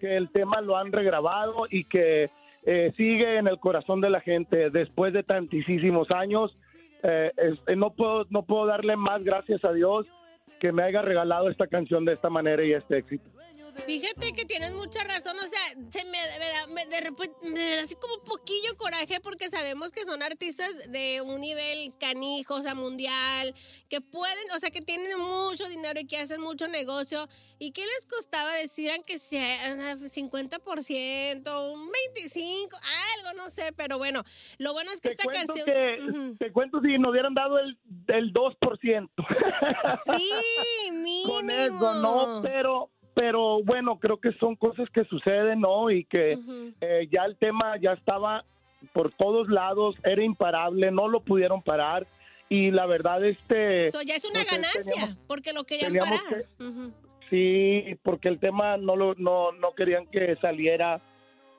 que 0.00 0.16
el 0.16 0.30
tema 0.30 0.60
lo 0.60 0.76
han 0.76 0.90
regrabado 0.90 1.66
y 1.70 1.84
que 1.84 2.30
eh, 2.64 2.92
sigue 2.96 3.36
en 3.36 3.46
el 3.46 3.58
corazón 3.58 4.00
de 4.00 4.10
la 4.10 4.20
gente 4.20 4.70
después 4.70 5.12
de 5.12 5.22
tantísimos 5.22 6.10
años. 6.10 6.56
Eh, 7.02 7.30
este, 7.36 7.76
no 7.76 7.90
puedo 7.90 8.26
no 8.30 8.42
puedo 8.42 8.66
darle 8.66 8.96
más 8.96 9.22
gracias 9.22 9.64
a 9.64 9.72
Dios 9.72 10.06
que 10.58 10.72
me 10.72 10.82
haya 10.82 11.02
regalado 11.02 11.48
esta 11.48 11.68
canción 11.68 12.04
de 12.04 12.14
esta 12.14 12.30
manera 12.30 12.64
y 12.64 12.72
este 12.72 12.98
éxito. 12.98 13.28
Fíjate 13.86 14.32
que 14.32 14.44
tienes 14.44 14.74
mucha 14.74 15.02
razón, 15.04 15.36
o 15.38 15.48
sea, 15.48 15.58
se 15.90 16.04
me, 16.04 16.10
me 16.10 16.18
da- 16.18 16.66
me- 16.74 16.86
de 16.86 17.00
repente 17.00 17.34
me 17.48 17.76
da 17.76 17.82
así 17.82 17.94
como 17.94 18.14
un 18.16 18.24
poquillo 18.24 18.76
coraje 18.76 19.18
porque 19.22 19.48
sabemos 19.48 19.92
que 19.92 20.04
son 20.04 20.22
artistas 20.22 20.90
de 20.92 21.22
un 21.22 21.40
nivel 21.40 21.94
canijo, 21.98 22.56
o 22.56 22.62
sea, 22.62 22.74
mundial, 22.74 23.54
que 23.88 24.00
pueden, 24.00 24.44
o 24.54 24.58
sea, 24.58 24.70
que 24.70 24.80
tienen 24.82 25.18
mucho 25.18 25.66
dinero 25.68 25.98
y 26.00 26.06
que 26.06 26.18
hacen 26.18 26.40
mucho 26.40 26.68
negocio. 26.68 27.28
¿Y 27.58 27.72
qué 27.72 27.82
les 27.82 28.06
costaba 28.06 28.52
decir 28.54 28.90
aunque 28.90 29.18
sea 29.18 29.56
ah, 29.92 29.96
50%, 29.96 31.72
un 31.72 31.88
25%, 31.88 32.68
algo, 33.16 33.42
no 33.42 33.48
sé, 33.50 33.72
pero 33.74 33.96
bueno, 33.98 34.22
lo 34.58 34.72
bueno 34.74 34.90
es 34.92 35.00
que 35.00 35.10
Te 35.10 35.14
esta 35.14 35.32
canción... 35.32 35.64
que, 35.64 36.34
te 36.38 36.52
cuento 36.52 36.80
si 36.82 36.98
nos 36.98 37.10
hubieran 37.12 37.32
dado 37.34 37.58
el, 37.58 37.78
el 38.08 38.32
2%. 38.34 39.08
Sí, 40.16 40.90
mínimo. 40.92 41.32
con 41.32 41.50
eso, 41.50 41.94
no, 41.94 42.40
pero, 42.42 42.90
pero 43.18 43.64
bueno, 43.64 43.98
creo 43.98 44.18
que 44.18 44.30
son 44.34 44.54
cosas 44.54 44.88
que 44.90 45.02
suceden, 45.06 45.60
¿no? 45.62 45.90
Y 45.90 46.04
que 46.04 46.38
eh, 46.80 47.08
ya 47.10 47.24
el 47.24 47.36
tema 47.36 47.76
ya 47.76 47.94
estaba 47.94 48.44
por 48.92 49.10
todos 49.10 49.48
lados, 49.48 49.96
era 50.04 50.22
imparable, 50.22 50.92
no 50.92 51.08
lo 51.08 51.18
pudieron 51.18 51.60
parar 51.60 52.06
y 52.48 52.70
la 52.70 52.86
verdad 52.86 53.24
este 53.24 53.90
So, 53.90 54.02
ya 54.02 54.14
es 54.14 54.24
una 54.24 54.34
pues, 54.34 54.44
eh, 54.44 54.50
ganancia, 54.54 54.82
teníamos- 54.84 55.16
porque 55.26 55.52
lo 55.52 55.64
querían 55.64 55.94
parar. 55.96 56.20
Sí, 57.28 57.98
porque 58.04 58.28
el 58.28 58.38
tema 58.38 58.76
no 58.76 58.94
lo 58.94 59.14
no 59.16 59.50
no 59.50 59.72
querían 59.72 60.06
que 60.06 60.36
saliera 60.36 61.00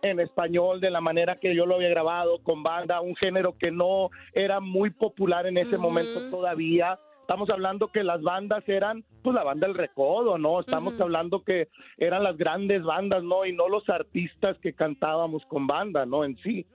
en 0.01 0.21
español 0.21 0.79
de 0.79 0.89
la 0.91 1.01
manera 1.01 1.41
que 1.41 1.53
yo 1.53 1.65
lo 1.65 1.75
había 1.75 1.89
grabado 1.89 2.39
con 2.41 2.63
banda, 2.63 3.01
un 3.01 3.17
género 3.17 3.57
que 3.57 3.69
no 3.69 4.11
era 4.33 4.61
muy 4.61 4.91
popular 4.91 5.45
en 5.45 5.57
ese 5.57 5.77
momento 5.77 6.29
todavía. 6.29 6.97
Estamos 7.29 7.51
hablando 7.51 7.91
que 7.91 8.03
las 8.03 8.23
bandas 8.23 8.67
eran, 8.67 9.05
pues 9.21 9.35
la 9.35 9.43
banda 9.43 9.67
del 9.67 9.77
recodo, 9.77 10.39
¿no? 10.39 10.61
Estamos 10.61 10.99
hablando 10.99 11.43
que 11.43 11.67
eran 11.99 12.23
las 12.23 12.35
grandes 12.37 12.81
bandas, 12.81 13.23
¿no? 13.23 13.45
Y 13.45 13.53
no 13.53 13.69
los 13.69 13.87
artistas 13.87 14.57
que 14.63 14.73
cantábamos 14.73 15.43
con 15.45 15.67
banda, 15.67 16.07
¿no? 16.07 16.25
En 16.25 16.35
sí. 16.37 16.65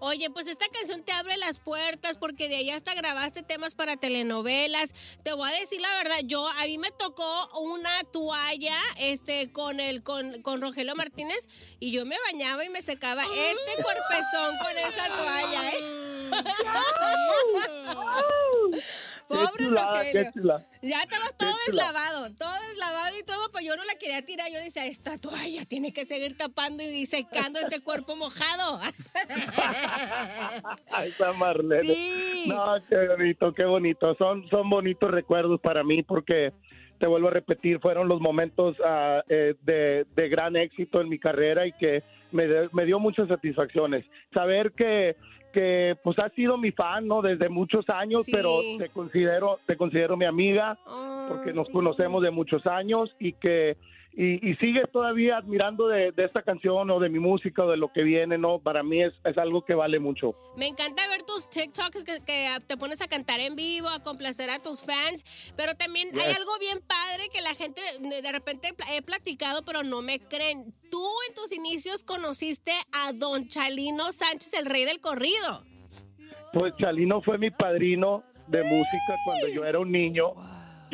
Oye, 0.00 0.30
pues 0.30 0.46
esta 0.46 0.66
canción 0.68 1.04
te 1.04 1.12
abre 1.12 1.36
las 1.36 1.58
puertas 1.58 2.16
porque 2.16 2.48
de 2.48 2.56
ahí 2.56 2.70
hasta 2.70 2.94
grabaste 2.94 3.42
temas 3.42 3.74
para 3.74 3.98
telenovelas. 3.98 5.18
Te 5.22 5.34
voy 5.34 5.50
a 5.50 5.52
decir 5.52 5.82
la 5.82 5.94
verdad, 6.02 6.20
yo 6.24 6.46
a 6.48 6.64
mí 6.64 6.78
me 6.78 6.90
tocó 6.92 7.48
una 7.62 7.90
toalla 8.10 8.76
este 8.98 9.52
con 9.52 9.80
el 9.80 10.02
con, 10.02 10.40
con 10.40 10.62
Rogelio 10.62 10.94
Martínez 10.96 11.76
y 11.78 11.92
yo 11.92 12.06
me 12.06 12.16
bañaba 12.32 12.64
y 12.64 12.70
me 12.70 12.80
secaba 12.80 13.22
este 13.22 13.82
cuerpezón 13.82 14.54
con 14.62 14.78
esa 14.78 15.08
toalla, 15.14 15.70
¿eh? 15.72 16.06
Pobre 19.28 19.64
chulada, 19.64 20.02
Rogelio. 20.02 20.64
Ya 20.82 21.00
estabas 21.02 21.36
todo 21.36 21.52
deslavado, 21.66 22.28
todo 22.38 22.52
deslavado 22.70 23.16
y 23.18 23.22
todo, 23.24 23.50
pues 23.52 23.64
yo 23.64 23.74
no 23.76 23.84
la 23.84 23.94
quería 23.98 24.22
tirar. 24.22 24.48
Yo 24.52 24.58
decía, 24.60 24.86
esta 24.86 25.18
toalla 25.18 25.64
tiene 25.64 25.92
que 25.92 26.04
seguir 26.04 26.36
tapando 26.36 26.82
y 26.84 27.06
secando 27.06 27.58
este 27.58 27.80
cuerpo 27.80 28.14
mojado. 28.16 28.78
Ay, 30.90 31.08
esa 31.08 31.32
Marlene. 31.32 31.82
Sí. 31.82 32.44
No, 32.48 32.76
qué 32.88 33.08
bonito, 33.08 33.52
qué 33.52 33.64
bonito. 33.64 34.14
Son, 34.16 34.48
son 34.48 34.68
bonitos 34.70 35.10
recuerdos 35.10 35.60
para 35.60 35.82
mí 35.82 36.02
porque, 36.02 36.52
te 36.98 37.06
vuelvo 37.06 37.28
a 37.28 37.32
repetir, 37.32 37.80
fueron 37.80 38.08
los 38.08 38.20
momentos 38.20 38.76
ah, 38.84 39.22
eh, 39.28 39.54
de, 39.62 40.06
de 40.14 40.28
gran 40.28 40.56
éxito 40.56 41.00
en 41.00 41.08
mi 41.08 41.18
carrera 41.18 41.66
y 41.66 41.72
que 41.72 42.02
me, 42.32 42.46
de- 42.46 42.68
me 42.72 42.84
dio 42.84 42.98
muchas 42.98 43.28
satisfacciones. 43.28 44.04
Saber 44.32 44.72
que 44.72 45.16
que 45.56 45.96
pues 46.02 46.18
has 46.18 46.30
sido 46.34 46.58
mi 46.58 46.70
fan, 46.70 47.06
¿no? 47.08 47.22
Desde 47.22 47.48
muchos 47.48 47.88
años, 47.88 48.26
Sí. 48.26 48.32
pero 48.32 48.58
te 48.76 48.90
considero 48.90 49.58
te 49.66 49.74
considero 49.74 50.14
mi 50.14 50.26
amiga 50.26 50.76
porque 51.30 51.54
nos 51.54 51.70
conocemos 51.70 52.22
de 52.22 52.30
muchos 52.30 52.66
años 52.66 53.16
y 53.18 53.32
que 53.32 53.78
y, 54.18 54.50
y 54.50 54.56
sigues 54.56 54.90
todavía 54.90 55.36
admirando 55.36 55.88
de, 55.88 56.10
de 56.12 56.24
esta 56.24 56.40
canción 56.42 56.90
o 56.90 56.98
de 56.98 57.10
mi 57.10 57.18
música 57.18 57.64
o 57.64 57.70
de 57.70 57.76
lo 57.76 57.92
que 57.92 58.02
viene, 58.02 58.38
¿no? 58.38 58.58
Para 58.58 58.82
mí 58.82 59.02
es, 59.02 59.12
es 59.24 59.36
algo 59.36 59.62
que 59.64 59.74
vale 59.74 59.98
mucho. 60.00 60.34
Me 60.56 60.66
encanta 60.68 61.06
ver 61.08 61.22
tus 61.22 61.48
TikToks 61.50 62.02
que, 62.02 62.20
que 62.24 62.48
te 62.66 62.76
pones 62.78 63.02
a 63.02 63.08
cantar 63.08 63.40
en 63.40 63.54
vivo, 63.56 63.88
a 63.88 64.02
complacer 64.02 64.48
a 64.48 64.58
tus 64.58 64.80
fans, 64.80 65.52
pero 65.56 65.74
también 65.74 66.08
hay 66.14 66.28
Yes. 66.28 66.36
algo 66.38 66.52
bien 66.58 66.80
padre 66.86 67.28
que 67.30 67.42
la 67.42 67.54
gente 67.54 67.82
de 68.00 68.32
repente 68.32 68.70
he 68.92 69.02
platicado, 69.02 69.62
pero 69.66 69.82
no 69.82 70.00
me 70.00 70.18
creen. 70.18 70.72
Tú 70.90 71.04
en 71.28 71.34
tus 71.34 71.52
inicios 71.52 72.02
conociste 72.02 72.72
a 73.04 73.12
Don 73.12 73.48
Chalino 73.48 74.12
Sánchez, 74.12 74.54
el 74.54 74.64
rey 74.66 74.84
del 74.86 75.00
corrido. 75.00 75.62
Pues 76.54 76.72
Chalino 76.80 77.20
fue 77.20 77.36
mi 77.36 77.50
padrino 77.50 78.22
de 78.46 78.62
música 78.64 79.14
cuando 79.26 79.48
yo 79.48 79.64
era 79.66 79.78
un 79.78 79.92
niño. 79.92 80.32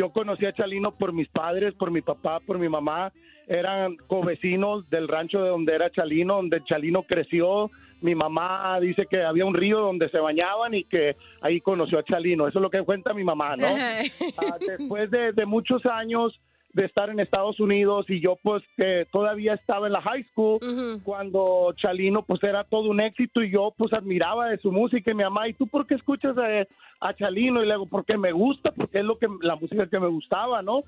Yo 0.02 0.10
conocí 0.10 0.44
a 0.44 0.52
Chalino 0.52 0.90
por 0.90 1.12
mis 1.12 1.28
padres, 1.28 1.74
por 1.74 1.92
mi 1.92 2.02
papá, 2.02 2.40
por 2.40 2.58
mi 2.58 2.68
mamá. 2.68 3.12
Eran 3.46 3.94
covecinos 4.08 4.90
del 4.90 5.06
rancho 5.06 5.40
de 5.40 5.50
donde 5.50 5.76
era 5.76 5.92
Chalino, 5.92 6.34
donde 6.34 6.60
Chalino 6.64 7.04
creció. 7.04 7.70
Mi 8.00 8.16
mamá 8.16 8.80
dice 8.80 9.06
que 9.08 9.22
había 9.22 9.44
un 9.44 9.54
río 9.54 9.78
donde 9.78 10.08
se 10.08 10.18
bañaban 10.18 10.74
y 10.74 10.82
que 10.82 11.14
ahí 11.40 11.60
conoció 11.60 12.00
a 12.00 12.02
Chalino. 12.02 12.48
Eso 12.48 12.58
es 12.58 12.62
lo 12.62 12.68
que 12.68 12.82
cuenta 12.82 13.14
mi 13.14 13.22
mamá, 13.22 13.54
¿no? 13.54 13.68
Ah, 14.38 14.56
después 14.58 15.08
de, 15.12 15.30
de 15.30 15.46
muchos 15.46 15.86
años 15.86 16.36
de 16.72 16.86
estar 16.86 17.10
en 17.10 17.20
Estados 17.20 17.60
Unidos 17.60 18.06
y 18.08 18.20
yo 18.20 18.36
pues 18.42 18.62
que 18.76 19.06
todavía 19.12 19.54
estaba 19.54 19.86
en 19.86 19.92
la 19.92 20.00
high 20.00 20.24
school 20.30 20.58
cuando 21.04 21.74
Chalino 21.76 22.22
pues 22.22 22.42
era 22.42 22.64
todo 22.64 22.88
un 22.88 23.00
éxito 23.00 23.42
y 23.42 23.50
yo 23.50 23.74
pues 23.76 23.92
admiraba 23.92 24.48
de 24.48 24.58
su 24.58 24.72
música 24.72 25.10
y 25.10 25.14
mi 25.14 25.22
mamá, 25.22 25.48
¿y 25.48 25.52
tú 25.52 25.66
por 25.66 25.86
qué 25.86 25.94
escuchas 25.94 26.36
a, 26.38 26.66
a 27.06 27.14
Chalino? 27.14 27.62
Y 27.62 27.66
le 27.66 27.74
digo, 27.74 27.86
porque 27.86 28.16
me 28.16 28.32
gusta, 28.32 28.72
porque 28.72 29.00
es 29.00 29.04
lo 29.04 29.18
que 29.18 29.26
la 29.42 29.56
música 29.56 29.86
que 29.86 30.00
me 30.00 30.08
gustaba, 30.08 30.62
¿no? 30.62 30.82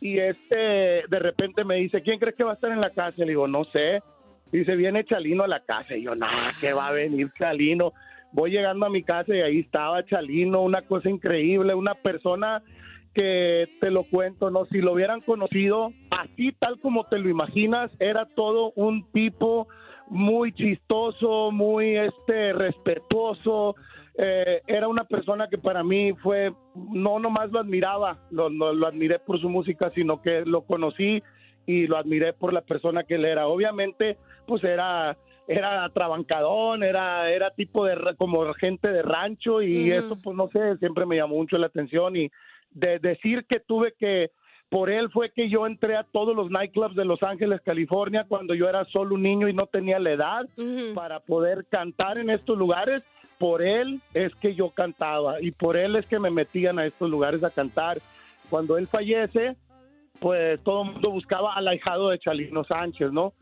Y 0.00 0.18
este 0.18 0.56
de 1.08 1.18
repente 1.18 1.64
me 1.64 1.76
dice, 1.76 2.02
¿quién 2.02 2.18
crees 2.18 2.34
que 2.34 2.44
va 2.44 2.52
a 2.52 2.54
estar 2.54 2.72
en 2.72 2.80
la 2.80 2.90
casa? 2.90 3.14
Y 3.18 3.20
le 3.20 3.28
digo, 3.28 3.46
no 3.46 3.64
sé. 3.66 4.02
Dice, 4.50 4.76
viene 4.76 5.04
Chalino 5.04 5.44
a 5.44 5.48
la 5.48 5.60
casa. 5.60 5.94
Y 5.94 6.04
yo, 6.04 6.14
nada, 6.14 6.52
que 6.60 6.72
va 6.72 6.88
a 6.88 6.92
venir 6.92 7.30
Chalino. 7.38 7.92
Voy 8.32 8.50
llegando 8.50 8.86
a 8.86 8.90
mi 8.90 9.02
casa 9.02 9.34
y 9.34 9.40
ahí 9.40 9.60
estaba 9.60 10.04
Chalino, 10.04 10.62
una 10.62 10.82
cosa 10.82 11.08
increíble, 11.08 11.74
una 11.74 11.94
persona 11.94 12.62
te 13.80 13.90
lo 13.90 14.04
cuento, 14.04 14.50
¿no? 14.50 14.64
Si 14.66 14.78
lo 14.80 14.92
hubieran 14.92 15.20
conocido 15.22 15.92
así 16.10 16.52
tal 16.58 16.78
como 16.80 17.04
te 17.04 17.18
lo 17.18 17.28
imaginas, 17.28 17.90
era 17.98 18.26
todo 18.26 18.72
un 18.76 19.04
tipo 19.12 19.66
muy 20.08 20.52
chistoso, 20.52 21.50
muy 21.50 21.96
este 21.96 22.52
respetuoso, 22.52 23.76
eh, 24.16 24.62
era 24.66 24.88
una 24.88 25.04
persona 25.04 25.48
que 25.48 25.58
para 25.58 25.82
mí 25.84 26.12
fue, 26.22 26.52
no 26.74 27.18
nomás 27.18 27.50
lo 27.50 27.60
admiraba, 27.60 28.18
lo, 28.30 28.48
lo- 28.48 28.72
lo 28.72 28.86
admiré 28.86 29.18
por 29.18 29.40
su 29.40 29.48
música, 29.48 29.90
sino 29.94 30.20
que 30.22 30.44
lo 30.46 30.62
conocí 30.62 31.22
y 31.66 31.86
lo 31.86 31.96
admiré 31.98 32.32
por 32.32 32.52
la 32.52 32.62
persona 32.62 33.04
que 33.04 33.16
él 33.16 33.24
era. 33.26 33.46
Obviamente, 33.48 34.16
pues 34.46 34.64
era 34.64 35.16
era 35.50 35.88
trabancadón, 35.94 36.82
era 36.82 37.30
era 37.30 37.50
tipo 37.52 37.84
de 37.86 37.96
como 38.18 38.52
gente 38.54 38.88
de 38.88 39.00
rancho 39.02 39.62
y 39.62 39.90
Ujú. 39.92 39.98
eso 39.98 40.16
pues 40.22 40.36
no 40.36 40.48
sé, 40.48 40.76
siempre 40.78 41.06
me 41.06 41.16
llamó 41.16 41.36
mucho 41.36 41.56
la 41.56 41.68
atención 41.68 42.16
y 42.16 42.30
de 42.70 42.98
decir 42.98 43.44
que 43.48 43.60
tuve 43.60 43.94
que 43.98 44.30
por 44.68 44.90
él 44.90 45.08
fue 45.10 45.30
que 45.30 45.48
yo 45.48 45.66
entré 45.66 45.96
a 45.96 46.04
todos 46.04 46.36
los 46.36 46.50
nightclubs 46.50 46.94
de 46.94 47.06
Los 47.06 47.22
Ángeles, 47.22 47.62
California, 47.62 48.26
cuando 48.28 48.54
yo 48.54 48.68
era 48.68 48.84
solo 48.86 49.14
un 49.14 49.22
niño 49.22 49.48
y 49.48 49.54
no 49.54 49.66
tenía 49.66 49.98
la 49.98 50.10
edad 50.10 50.48
para 50.94 51.20
poder 51.20 51.64
cantar 51.70 52.18
en 52.18 52.28
estos 52.28 52.58
lugares. 52.58 53.02
Por 53.38 53.62
él 53.62 54.00
es 54.14 54.34
que 54.34 54.54
yo 54.54 54.70
cantaba 54.70 55.40
y 55.40 55.52
por 55.52 55.76
él 55.76 55.96
es 55.96 56.06
que 56.06 56.18
me 56.18 56.30
metían 56.30 56.78
a 56.78 56.86
estos 56.86 57.08
lugares 57.08 57.44
a 57.44 57.50
cantar. 57.50 57.98
Cuando 58.50 58.76
él 58.76 58.88
fallece, 58.88 59.56
pues 60.18 60.60
todo 60.64 60.82
el 60.82 60.92
mundo 60.92 61.10
buscaba 61.12 61.54
al 61.54 61.68
ahijado 61.68 62.10
de 62.10 62.18
Chalino 62.18 62.64
Sánchez, 62.64 63.12
¿no? 63.12 63.32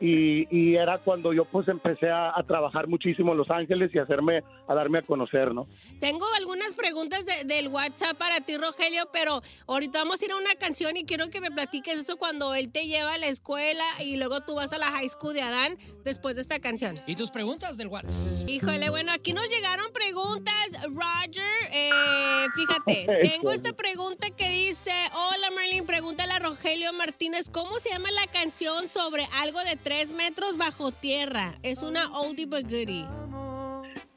Y, 0.00 0.48
y 0.50 0.74
era 0.74 0.98
cuando 0.98 1.32
yo 1.32 1.44
pues 1.44 1.68
empecé 1.68 2.10
a, 2.10 2.36
a 2.36 2.42
trabajar 2.42 2.88
muchísimo 2.88 3.30
en 3.32 3.38
Los 3.38 3.48
Ángeles 3.50 3.90
y 3.94 3.98
a 3.98 4.02
hacerme, 4.02 4.42
a 4.66 4.74
darme 4.74 4.98
a 4.98 5.02
conocer, 5.02 5.54
¿no? 5.54 5.66
Tengo 6.00 6.26
algunas 6.36 6.74
preguntas 6.74 7.24
de- 7.24 7.44
del 7.44 7.68
WhatsApp 7.68 8.16
para 8.18 8.40
ti, 8.40 8.56
Rogelio, 8.56 9.08
pero 9.12 9.40
ahorita 9.68 10.00
vamos 10.00 10.20
a 10.20 10.24
ir 10.24 10.32
a 10.32 10.36
una 10.36 10.56
canción 10.56 10.96
y 10.96 11.04
quiero 11.04 11.30
que 11.30 11.40
me 11.40 11.50
platiques 11.52 11.96
eso 11.98 12.16
cuando 12.16 12.54
él 12.54 12.72
te 12.72 12.86
lleva 12.88 13.14
a 13.14 13.18
la 13.18 13.28
escuela 13.28 13.84
y 14.04 14.16
luego 14.16 14.40
tú 14.40 14.56
vas 14.56 14.72
a 14.72 14.78
la 14.78 14.90
high 14.90 15.08
school 15.08 15.32
de 15.32 15.42
Adán 15.42 15.78
después 16.04 16.34
de 16.34 16.42
esta 16.42 16.58
canción. 16.58 16.98
¿Y 17.06 17.14
tus 17.14 17.30
preguntas 17.30 17.76
del 17.76 17.86
WhatsApp? 17.88 18.48
Híjole, 18.48 18.90
bueno, 18.90 19.12
aquí 19.12 19.32
nos 19.32 19.48
llegaron 19.48 19.86
preguntas. 19.92 20.54
Roger, 20.92 21.44
eh, 21.72 22.46
fíjate, 22.54 23.06
tengo 23.22 23.52
esta 23.52 23.72
pregunta 23.72 24.28
que 24.30 24.48
dice, 24.50 24.90
hola 25.12 25.50
Merlin, 25.52 25.86
pregúntale 25.86 26.32
a 26.32 26.40
Rogelio 26.40 26.92
Martínez, 26.92 27.48
¿cómo 27.48 27.78
se 27.78 27.90
llama 27.90 28.10
la 28.10 28.26
canción 28.26 28.88
sobre 28.88 29.24
algo 29.40 29.60
de 29.60 29.76
tres 29.76 29.93
metros 30.12 30.56
bajo 30.56 30.90
tierra? 30.92 31.54
Es 31.62 31.78
una 31.82 32.10
oldie 32.18 32.46
but 32.46 32.62
goodie. 32.62 33.04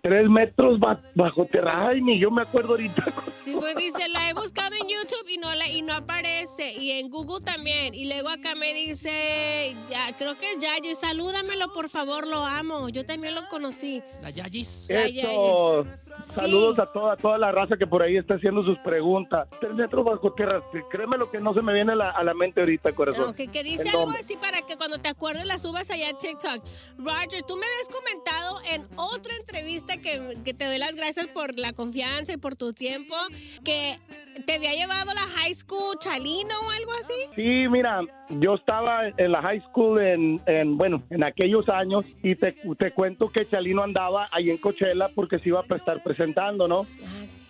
Tres 0.01 0.29
metros 0.29 0.79
ba- 0.79 1.01
bajo 1.15 1.45
tierra. 1.45 1.89
Ay, 1.89 2.01
ni 2.01 2.17
yo 2.19 2.31
me 2.31 2.41
acuerdo 2.43 2.71
ahorita. 2.71 3.03
Sí, 3.47 3.55
pues 3.57 3.77
dice, 3.77 4.09
la 4.09 4.29
he 4.29 4.33
buscado 4.33 4.75
en 4.75 4.89
YouTube 4.89 5.25
y 5.29 5.37
no 5.37 5.53
la 5.55 5.69
y 5.69 5.81
no 5.81 5.93
aparece. 5.93 6.73
Y 6.73 6.91
en 6.91 7.09
Google 7.09 7.43
también. 7.45 7.93
Y 7.95 8.05
luego 8.05 8.27
acá 8.27 8.55
me 8.55 8.73
dice, 8.73 9.73
ya, 9.89 9.99
creo 10.17 10.37
que 10.37 10.51
es 10.51 10.59
Yayo. 10.59 10.91
Y 10.91 10.95
salúdamelo, 10.95 11.71
por 11.71 11.87
favor, 11.87 12.27
lo 12.27 12.43
amo. 12.45 12.89
Yo 12.89 13.05
también 13.05 13.35
lo 13.35 13.47
conocí. 13.47 14.01
La 14.21 14.29
Yayis. 14.31 14.87
La 14.89 15.05
Eso. 15.05 15.85
Yayis. 16.17 16.33
Saludos 16.33 16.79
a 16.79 16.85
toda, 16.91 17.15
toda 17.15 17.37
la 17.37 17.51
raza 17.51 17.77
que 17.77 17.87
por 17.87 18.01
ahí 18.01 18.17
está 18.17 18.35
haciendo 18.35 18.63
sus 18.63 18.77
preguntas. 18.79 19.47
Tres 19.59 19.73
metros 19.73 20.05
bajo 20.05 20.33
tierra. 20.33 20.61
sí, 20.71 20.79
Créeme 20.89 21.17
lo 21.17 21.29
que 21.29 21.39
no 21.39 21.53
se 21.53 21.61
me 21.61 21.73
viene 21.73 21.93
a 21.93 21.95
la, 21.95 22.09
a 22.09 22.23
la 22.23 22.33
mente 22.33 22.59
ahorita, 22.59 22.93
corazón. 22.93 23.29
Ok, 23.29 23.51
que 23.51 23.63
dice 23.63 23.89
algo 23.89 24.11
así 24.11 24.37
para 24.37 24.61
que 24.61 24.77
cuando 24.77 24.97
te 24.97 25.09
acuerdes 25.09 25.45
la 25.45 25.57
subas 25.57 25.89
allá 25.91 26.09
a 26.09 26.17
TikTok. 26.17 26.63
Roger, 26.97 27.43
tú 27.43 27.57
me 27.57 27.65
habías 27.65 27.89
comentado 27.89 28.57
en 28.73 28.81
otra 29.13 29.35
entrevista 29.35 29.97
que, 29.97 30.37
que 30.43 30.53
te 30.53 30.65
doy 30.65 30.77
las 30.77 30.95
gracias 30.95 31.27
por 31.27 31.57
la 31.57 31.73
confianza 31.73 32.33
y 32.33 32.37
por 32.37 32.55
tu 32.55 32.73
tiempo, 32.73 33.15
que 33.63 33.97
te 34.45 34.55
había 34.55 34.73
llevado 34.73 35.11
a 35.11 35.13
la 35.13 35.21
high 35.21 35.53
school 35.53 35.97
Chalino 35.99 36.53
o 36.65 36.71
algo 36.71 36.91
así. 36.99 37.13
Sí, 37.35 37.67
mira, 37.69 38.01
yo 38.29 38.55
estaba 38.55 39.07
en 39.07 39.31
la 39.31 39.41
high 39.41 39.61
school 39.61 39.99
en, 39.99 40.41
en, 40.45 40.77
bueno, 40.77 41.03
en 41.09 41.23
aquellos 41.23 41.67
años 41.69 42.05
y 42.21 42.35
te, 42.35 42.55
te 42.77 42.91
cuento 42.91 43.29
que 43.31 43.45
Chalino 43.45 43.83
andaba 43.83 44.27
ahí 44.31 44.49
en 44.49 44.57
Coachella 44.57 45.09
porque 45.15 45.39
se 45.39 45.49
iba 45.49 45.63
a 45.67 45.75
estar 45.75 46.03
presentando, 46.07 46.67
¿no? 46.67 46.85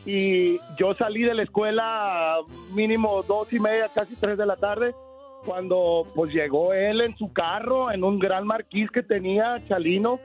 Y 0.05 0.57
yo 0.77 0.95
salí 0.95 1.23
de 1.23 1.33
la 1.33 1.43
escuela 1.43 2.37
mínimo 2.73 3.23
dos 3.23 3.51
y 3.51 3.59
media, 3.59 3.89
casi 3.93 4.15
tres 4.15 4.37
de 4.37 4.45
la 4.45 4.55
tarde, 4.55 4.95
cuando 5.45 6.07
pues 6.15 6.33
llegó 6.33 6.73
él 6.73 7.01
en 7.01 7.15
su 7.17 7.31
carro, 7.31 7.91
en 7.91 8.03
un 8.03 8.17
gran 8.17 8.47
marquís 8.47 8.89
que 8.89 9.03
tenía 9.03 9.55
Chalino, 9.67 10.19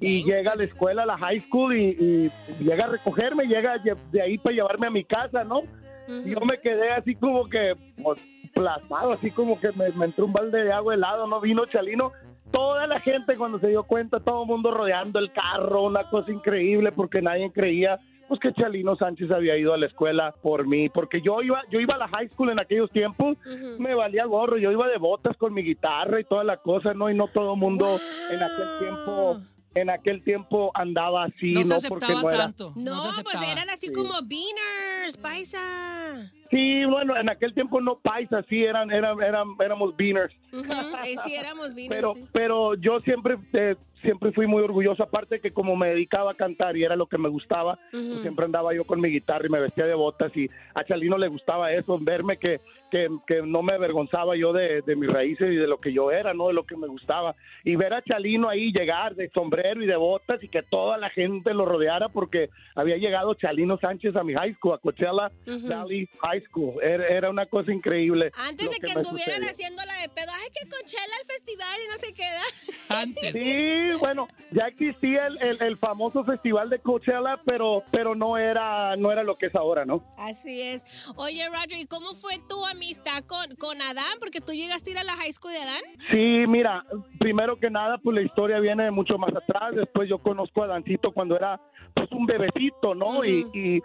y 0.00 0.24
llega 0.24 0.52
a 0.52 0.56
la 0.56 0.64
escuela, 0.64 1.04
a 1.04 1.06
la 1.06 1.18
high 1.18 1.40
school, 1.40 1.76
y, 1.76 2.30
y 2.60 2.64
llega 2.64 2.84
a 2.84 2.88
recogerme, 2.88 3.46
llega 3.46 3.78
de 3.78 4.20
ahí 4.20 4.36
para 4.36 4.54
llevarme 4.54 4.86
a 4.88 4.90
mi 4.90 5.04
casa, 5.04 5.44
¿no? 5.44 5.62
Y 6.08 6.30
yo 6.30 6.40
me 6.40 6.58
quedé 6.58 6.90
así 6.92 7.14
como 7.14 7.48
que, 7.48 7.74
pues, 8.02 8.24
plasmado, 8.54 9.12
así 9.12 9.30
como 9.30 9.58
que 9.60 9.68
me, 9.76 9.90
me 9.98 10.06
entró 10.06 10.26
un 10.26 10.32
balde 10.32 10.64
de 10.64 10.72
agua 10.72 10.94
helado, 10.94 11.26
¿no? 11.26 11.40
Vino 11.40 11.66
Chalino. 11.66 12.12
Toda 12.50 12.86
la 12.86 13.00
gente 13.00 13.36
cuando 13.36 13.58
se 13.58 13.68
dio 13.68 13.84
cuenta, 13.84 14.20
todo 14.20 14.42
el 14.42 14.48
mundo 14.48 14.70
rodeando 14.70 15.18
el 15.18 15.32
carro, 15.32 15.82
una 15.82 16.08
cosa 16.08 16.30
increíble 16.30 16.92
porque 16.92 17.20
nadie 17.20 17.50
creía 17.52 17.98
pues 18.28 18.40
que 18.40 18.52
Chalino 18.52 18.96
Sánchez 18.96 19.30
había 19.30 19.56
ido 19.56 19.72
a 19.72 19.76
la 19.76 19.86
escuela 19.86 20.34
por 20.42 20.66
mí, 20.66 20.88
porque 20.88 21.20
yo 21.20 21.42
iba, 21.42 21.62
yo 21.70 21.80
iba 21.80 21.94
a 21.94 21.98
la 21.98 22.08
high 22.08 22.28
school 22.30 22.50
en 22.50 22.58
aquellos 22.58 22.90
tiempos, 22.90 23.38
me 23.78 23.94
valía 23.94 24.24
gorro, 24.24 24.58
yo 24.58 24.72
iba 24.72 24.88
de 24.88 24.98
botas 24.98 25.36
con 25.36 25.54
mi 25.54 25.62
guitarra 25.62 26.20
y 26.20 26.24
toda 26.24 26.42
la 26.42 26.56
cosa, 26.56 26.92
¿no? 26.92 27.08
Y 27.08 27.14
no 27.14 27.28
todo 27.28 27.54
el 27.54 27.60
mundo 27.60 27.86
en 28.30 28.42
aquel 28.42 28.78
tiempo 28.80 29.40
en 29.76 29.90
aquel 29.90 30.24
tiempo 30.24 30.70
andaba 30.74 31.24
así, 31.24 31.52
no, 31.52 31.60
no, 31.60 31.80
se 31.80 31.88
porque 31.88 32.06
aceptaba 32.06 32.22
no 32.22 32.34
era. 32.34 32.44
tanto. 32.44 32.72
No, 32.76 33.00
se 33.12 33.22
pues 33.22 33.36
aceptaba. 33.36 33.52
eran 33.52 33.70
así 33.70 33.92
como 33.92 34.14
beaners, 34.22 35.16
paisa. 35.20 36.32
Sí, 36.50 36.84
bueno, 36.86 37.16
en 37.16 37.28
aquel 37.28 37.52
tiempo 37.54 37.80
no 37.80 37.98
paisa, 37.98 38.42
sí, 38.48 38.62
eran, 38.64 38.90
eran, 38.90 39.20
eran 39.22 39.48
éramos 39.60 39.94
beaners. 39.96 40.32
Ujú, 40.52 40.64
eh, 40.72 41.16
sí, 41.24 41.34
éramos 41.34 41.74
beaners. 41.74 41.88
Pero, 41.90 42.14
sí. 42.14 42.24
pero 42.32 42.74
yo 42.76 43.00
siempre, 43.00 43.36
eh, 43.52 43.76
siempre 44.06 44.32
fui 44.32 44.46
muy 44.46 44.62
orgulloso, 44.62 45.02
aparte 45.02 45.40
que 45.40 45.50
como 45.52 45.76
me 45.76 45.88
dedicaba 45.90 46.30
a 46.32 46.34
cantar 46.34 46.76
y 46.76 46.84
era 46.84 46.96
lo 46.96 47.06
que 47.06 47.18
me 47.18 47.28
gustaba, 47.28 47.78
pues 47.90 48.02
Ujú. 48.02 48.22
siempre 48.22 48.44
andaba 48.46 48.72
yo 48.74 48.84
con 48.84 49.00
mi 49.00 49.10
guitarra 49.10 49.46
y 49.46 49.50
me 49.50 49.60
vestía 49.60 49.84
de 49.84 49.94
botas 49.94 50.34
y 50.36 50.48
a 50.74 50.84
Chalino 50.84 51.18
le 51.18 51.28
gustaba 51.28 51.72
eso, 51.72 51.98
verme 52.00 52.38
que, 52.38 52.60
que, 52.90 53.08
que 53.26 53.42
no 53.42 53.62
me 53.62 53.74
avergonzaba 53.74 54.36
yo 54.36 54.52
de, 54.52 54.82
de 54.82 54.96
mis 54.96 55.10
raíces 55.10 55.52
y 55.52 55.56
de 55.56 55.66
lo 55.66 55.78
que 55.80 55.92
yo 55.92 56.10
era, 56.10 56.32
¿no? 56.32 56.48
De 56.48 56.54
lo 56.54 56.64
que 56.64 56.76
me 56.76 56.86
gustaba. 56.86 57.34
Y 57.64 57.76
ver 57.76 57.92
a 57.94 58.02
Chalino 58.02 58.48
ahí 58.48 58.72
llegar 58.72 59.14
de 59.16 59.28
sombrero 59.30 59.82
y 59.82 59.86
de 59.86 59.96
botas 59.96 60.42
y 60.42 60.48
que 60.48 60.62
toda 60.62 60.96
la 60.98 61.10
gente 61.10 61.52
lo 61.52 61.64
rodeara 61.66 62.08
porque 62.08 62.48
había 62.74 62.96
llegado 62.96 63.34
Chalino 63.34 63.76
Sánchez 63.78 64.14
a 64.16 64.22
mi 64.24 64.34
high 64.34 64.54
school, 64.54 64.74
a 64.74 64.78
Coachella 64.78 65.30
Ujú. 65.46 65.68
Valley 65.68 66.08
High 66.22 66.42
School. 66.46 66.74
Era, 66.82 67.08
era 67.08 67.28
una 67.30 67.46
cosa 67.46 67.72
increíble. 67.72 68.30
Antes 68.48 68.70
de 68.70 68.76
que, 68.76 68.92
anduvieran 68.92 69.42
sucedió. 69.42 69.50
haciendo 69.50 69.82
la 69.84 69.94
de 70.02 70.08
pedo, 70.08 70.30
ay, 70.40 70.48
que 70.54 70.68
Coachella 70.68 71.16
el 71.20 71.26
festival 71.26 71.76
y 71.84 71.88
no 71.90 71.96
se 71.96 72.14
queda. 72.14 73.00
Antes. 73.00 73.32
Sí, 73.32 73.95
bueno, 73.98 74.28
ya 74.52 74.66
existía 74.68 75.26
el, 75.26 75.38
el- 75.42 75.62
el 75.62 75.76
famoso 75.76 76.24
festival 76.24 76.70
de 76.70 76.78
Coachella, 76.78 77.40
pero 77.44 77.82
pero 77.90 78.14
no 78.14 78.36
era 78.38 78.96
no 78.96 79.10
era 79.12 79.22
lo 79.22 79.36
que 79.36 79.46
es 79.46 79.54
ahora, 79.54 79.84
¿no? 79.84 80.02
Así 80.18 80.60
es. 80.62 80.82
Oye, 81.16 81.46
Roger, 81.48 81.78
¿y 81.78 81.86
cómo 81.86 82.12
fue 82.14 82.34
tu 82.48 82.64
amistad 82.66 83.24
con, 83.26 83.56
con 83.56 83.80
Adán? 83.82 84.18
Porque 84.20 84.40
tú 84.40 84.52
llegaste 84.52 84.90
a 84.90 84.92
ir 84.94 84.98
a 84.98 85.04
la 85.04 85.12
high 85.12 85.32
school 85.32 85.52
de 85.52 85.58
Adán. 85.58 85.82
Sí, 86.10 86.44
mira, 86.48 86.84
primero 87.18 87.58
que 87.58 87.70
nada, 87.70 87.98
pues 87.98 88.14
la 88.14 88.22
historia 88.22 88.58
viene 88.60 88.84
de 88.84 88.90
mucho 88.90 89.18
más 89.18 89.34
atrás. 89.34 89.74
Después 89.74 90.08
yo 90.08 90.18
conozco 90.18 90.62
a 90.62 90.66
Dancito 90.66 91.12
cuando 91.12 91.36
era 91.36 91.60
pues 91.94 92.10
un 92.12 92.26
bebecito, 92.26 92.94
¿no? 92.94 93.24
y 93.24 93.82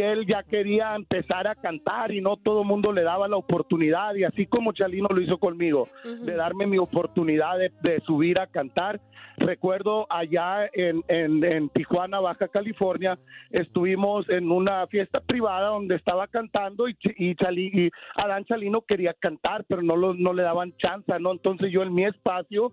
él 0.00 0.26
ya 0.26 0.42
quería 0.44 0.94
empezar 0.94 1.46
a 1.48 1.56
cantar 1.56 2.12
y 2.12 2.20
no 2.20 2.36
todo 2.36 2.62
el 2.62 2.68
mundo 2.68 2.92
le 2.92 3.02
daba 3.02 3.26
la 3.26 3.36
oportunidad. 3.36 4.14
Y 4.14 4.24
así 4.24 4.46
como 4.46 4.72
Chalino 4.72 5.08
lo 5.08 5.20
hizo 5.20 5.38
conmigo, 5.38 5.88
de 6.04 6.34
darme 6.34 6.66
mi 6.66 6.78
oportunidad 6.78 7.58
de, 7.58 7.72
de 7.82 8.00
subir 8.02 8.38
a 8.38 8.46
cantar. 8.46 9.00
Recuerdo 9.38 10.06
allá 10.10 10.68
en, 10.72 11.02
en, 11.08 11.42
en 11.42 11.68
Tijuana, 11.70 12.20
Baja 12.20 12.46
California, 12.48 13.18
estuvimos 13.50 14.28
en 14.28 14.52
una 14.52 14.86
fiesta 14.86 15.20
privada 15.20 15.68
donde 15.68 15.96
estaba 15.96 16.28
cantando 16.28 16.86
y, 16.88 16.96
y, 17.16 17.34
Chali- 17.34 17.70
y 17.72 17.90
Adán 18.14 18.44
Chalino 18.44 18.82
quería 18.82 19.14
cantar, 19.14 19.64
pero 19.66 19.82
no, 19.82 19.96
lo, 19.96 20.14
no 20.14 20.32
le 20.32 20.42
daban 20.42 20.76
chance, 20.76 21.12
¿no? 21.18 21.32
Entonces 21.32 21.72
yo 21.72 21.82
en 21.82 21.92
mi 21.94 22.04
espacio 22.04 22.72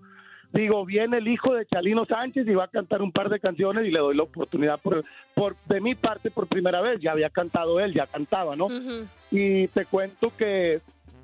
digo, 0.53 0.85
viene 0.85 1.17
el 1.17 1.27
hijo 1.27 1.53
de 1.53 1.65
Chalino 1.65 2.05
Sánchez 2.05 2.47
y 2.47 2.53
va 2.53 2.65
a 2.65 2.69
cantar 2.69 3.01
un 3.01 3.11
par 3.11 3.29
de 3.29 3.39
canciones 3.39 3.85
y 3.85 3.91
le 3.91 3.99
doy 3.99 4.15
la 4.15 4.23
oportunidad 4.23 4.79
por, 4.79 5.03
por 5.33 5.55
de 5.67 5.81
mi 5.81 5.95
parte 5.95 6.31
por 6.31 6.47
primera 6.47 6.81
vez, 6.81 6.99
ya 7.01 7.11
había 7.11 7.29
cantado 7.29 7.79
él, 7.79 7.93
ya 7.93 8.07
cantaba, 8.07 8.55
¿no? 8.55 8.67
Y 9.31 9.67
te 9.67 9.85
cuento 9.85 10.31
que 10.35 10.81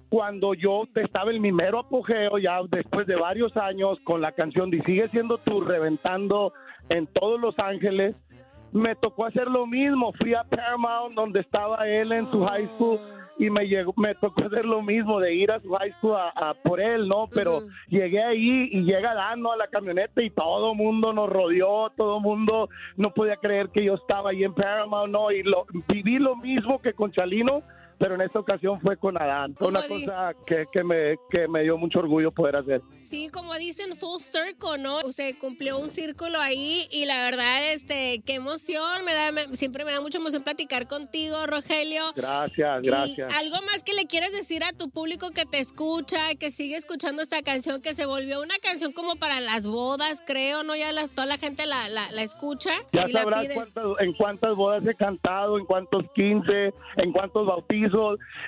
cuando 0.09 0.53
yo 0.53 0.83
estaba 0.95 1.31
en 1.31 1.41
mi 1.41 1.51
mero 1.51 1.79
apogeo, 1.79 2.37
ya 2.37 2.59
después 2.69 3.07
de 3.07 3.15
varios 3.15 3.57
años, 3.57 3.99
con 4.03 4.21
la 4.21 4.31
canción 4.31 4.69
de 4.69 4.81
Sigue 4.83 5.07
siendo 5.09 5.37
tú 5.37 5.61
reventando 5.61 6.53
en 6.89 7.07
todos 7.07 7.39
Los 7.39 7.57
Ángeles, 7.59 8.15
me 8.71 8.95
tocó 8.95 9.25
hacer 9.25 9.47
lo 9.47 9.65
mismo. 9.65 10.13
Fui 10.13 10.33
a 10.33 10.43
Paramount, 10.43 11.15
donde 11.15 11.39
estaba 11.39 11.87
él 11.87 12.11
en 12.11 12.27
su 12.27 12.45
high 12.45 12.67
school, 12.67 12.99
y 13.37 13.49
me 13.49 13.67
llegó, 13.67 13.93
me 13.97 14.15
tocó 14.15 14.45
hacer 14.45 14.65
lo 14.65 14.81
mismo, 14.81 15.19
de 15.19 15.33
ir 15.33 15.51
a 15.51 15.59
su 15.59 15.69
high 15.73 15.91
school 15.93 16.15
a, 16.15 16.29
a 16.29 16.53
por 16.53 16.79
él, 16.79 17.07
¿no? 17.07 17.27
Pero 17.27 17.63
llegué 17.89 18.23
ahí 18.23 18.69
y 18.71 18.83
llega 18.83 19.13
dando 19.13 19.51
a 19.51 19.57
la 19.57 19.67
camioneta 19.67 20.21
y 20.21 20.29
todo 20.29 20.73
mundo 20.73 21.11
nos 21.13 21.29
rodeó, 21.29 21.89
todo 21.97 22.19
mundo 22.19 22.69
no 22.95 23.13
podía 23.13 23.35
creer 23.37 23.69
que 23.69 23.83
yo 23.83 23.95
estaba 23.95 24.29
ahí 24.29 24.43
en 24.43 24.53
Paramount, 24.53 25.11
¿no? 25.11 25.31
Y 25.31 25.43
lo, 25.43 25.65
viví 25.87 26.17
lo 26.17 26.35
mismo 26.35 26.81
que 26.81 26.93
con 26.93 27.11
Chalino, 27.11 27.63
pero 27.99 28.15
en 28.15 28.21
esta 28.21 28.39
ocasión 28.39 28.79
fue 28.81 28.97
con 28.97 29.21
Adán. 29.21 29.55
Una 29.59 29.81
cosa 29.87 30.33
que, 30.45 30.65
que, 30.71 30.83
me, 30.83 31.15
que 31.29 31.47
me 31.47 31.63
dio 31.63 31.77
mucho 31.77 31.99
orgullo 31.99 32.31
poder 32.31 32.55
hacer. 32.57 32.81
Sí, 32.99 33.29
como 33.29 33.53
dicen, 33.55 33.95
full 33.95 34.19
circle, 34.19 34.77
¿no? 34.79 35.01
Se 35.11 35.37
cumplió 35.37 35.77
un 35.77 35.89
círculo 35.89 36.39
ahí 36.39 36.87
y 36.91 37.05
la 37.05 37.23
verdad, 37.23 37.71
este, 37.73 38.21
qué 38.25 38.35
emoción, 38.35 39.05
me 39.05 39.13
da, 39.13 39.31
me- 39.31 39.55
siempre 39.55 39.85
me 39.85 39.91
da 39.91 40.01
mucha 40.01 40.17
emoción 40.17 40.43
platicar 40.43 40.87
contigo, 40.87 41.45
Rogelio. 41.45 42.03
Gracias, 42.15 42.83
Y 42.83 42.87
gracias. 42.87 43.33
algo 43.35 43.55
más 43.71 43.83
que 43.83 43.93
le 43.93 44.05
quieres 44.07 44.31
decir 44.31 44.63
a 44.63 44.71
tu 44.73 44.89
público 44.89 45.31
que 45.31 45.45
te 45.45 45.59
escucha, 45.59 46.17
que 46.39 46.51
sigue 46.51 46.75
escuchando 46.75 47.21
esta 47.21 47.41
canción, 47.43 47.81
que 47.81 47.93
se 47.93 48.05
volvió 48.05 48.41
una 48.41 48.55
canción 48.61 48.91
como 48.91 49.15
para 49.15 49.39
las 49.39 49.67
bodas, 49.67 50.23
creo, 50.25 50.63
¿no? 50.63 50.75
Ya 50.75 50.91
las, 50.91 51.11
toda 51.11 51.27
la 51.27 51.37
gente 51.37 51.65
la, 51.65 51.87
la, 51.89 52.11
la 52.11 52.23
escucha 52.23 52.71
Ya 52.91 53.07
y 53.07 53.11
la 53.11 53.21
sabrás 53.21 53.41
pide. 53.43 53.53
cuántas, 53.53 53.83
en 53.99 54.13
cuántas 54.13 54.55
bodas 54.55 54.85
he 54.87 54.95
cantado, 54.95 55.57
en 55.59 55.65
cuántos 55.65 56.05
15, 56.15 56.73
en 56.97 57.11
cuántos 57.11 57.45
bautizos. 57.45 57.84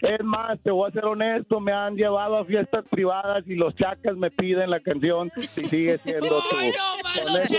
Es 0.02 0.24
más, 0.24 0.60
te 0.62 0.72
voy 0.72 0.90
a 0.90 0.94
ser 0.94 1.06
honesto, 1.06 1.60
me 1.60 1.72
han 1.72 1.96
llevado 1.96 2.38
a 2.38 2.46
fiestas 2.46 2.86
privadas 2.90 3.44
y 3.48 3.56
los 3.56 3.76
chacas 3.76 4.16
me 4.18 4.32
piden 4.32 4.70
la 4.70 4.80
canción 4.80 5.32
y 5.36 5.42
sigue 5.42 5.98
siendo 5.98 6.28
tú. 6.50 6.58
¡Ay, 6.58 6.72
no, 6.72 7.24
Con 7.24 7.42
eso-. 7.42 7.56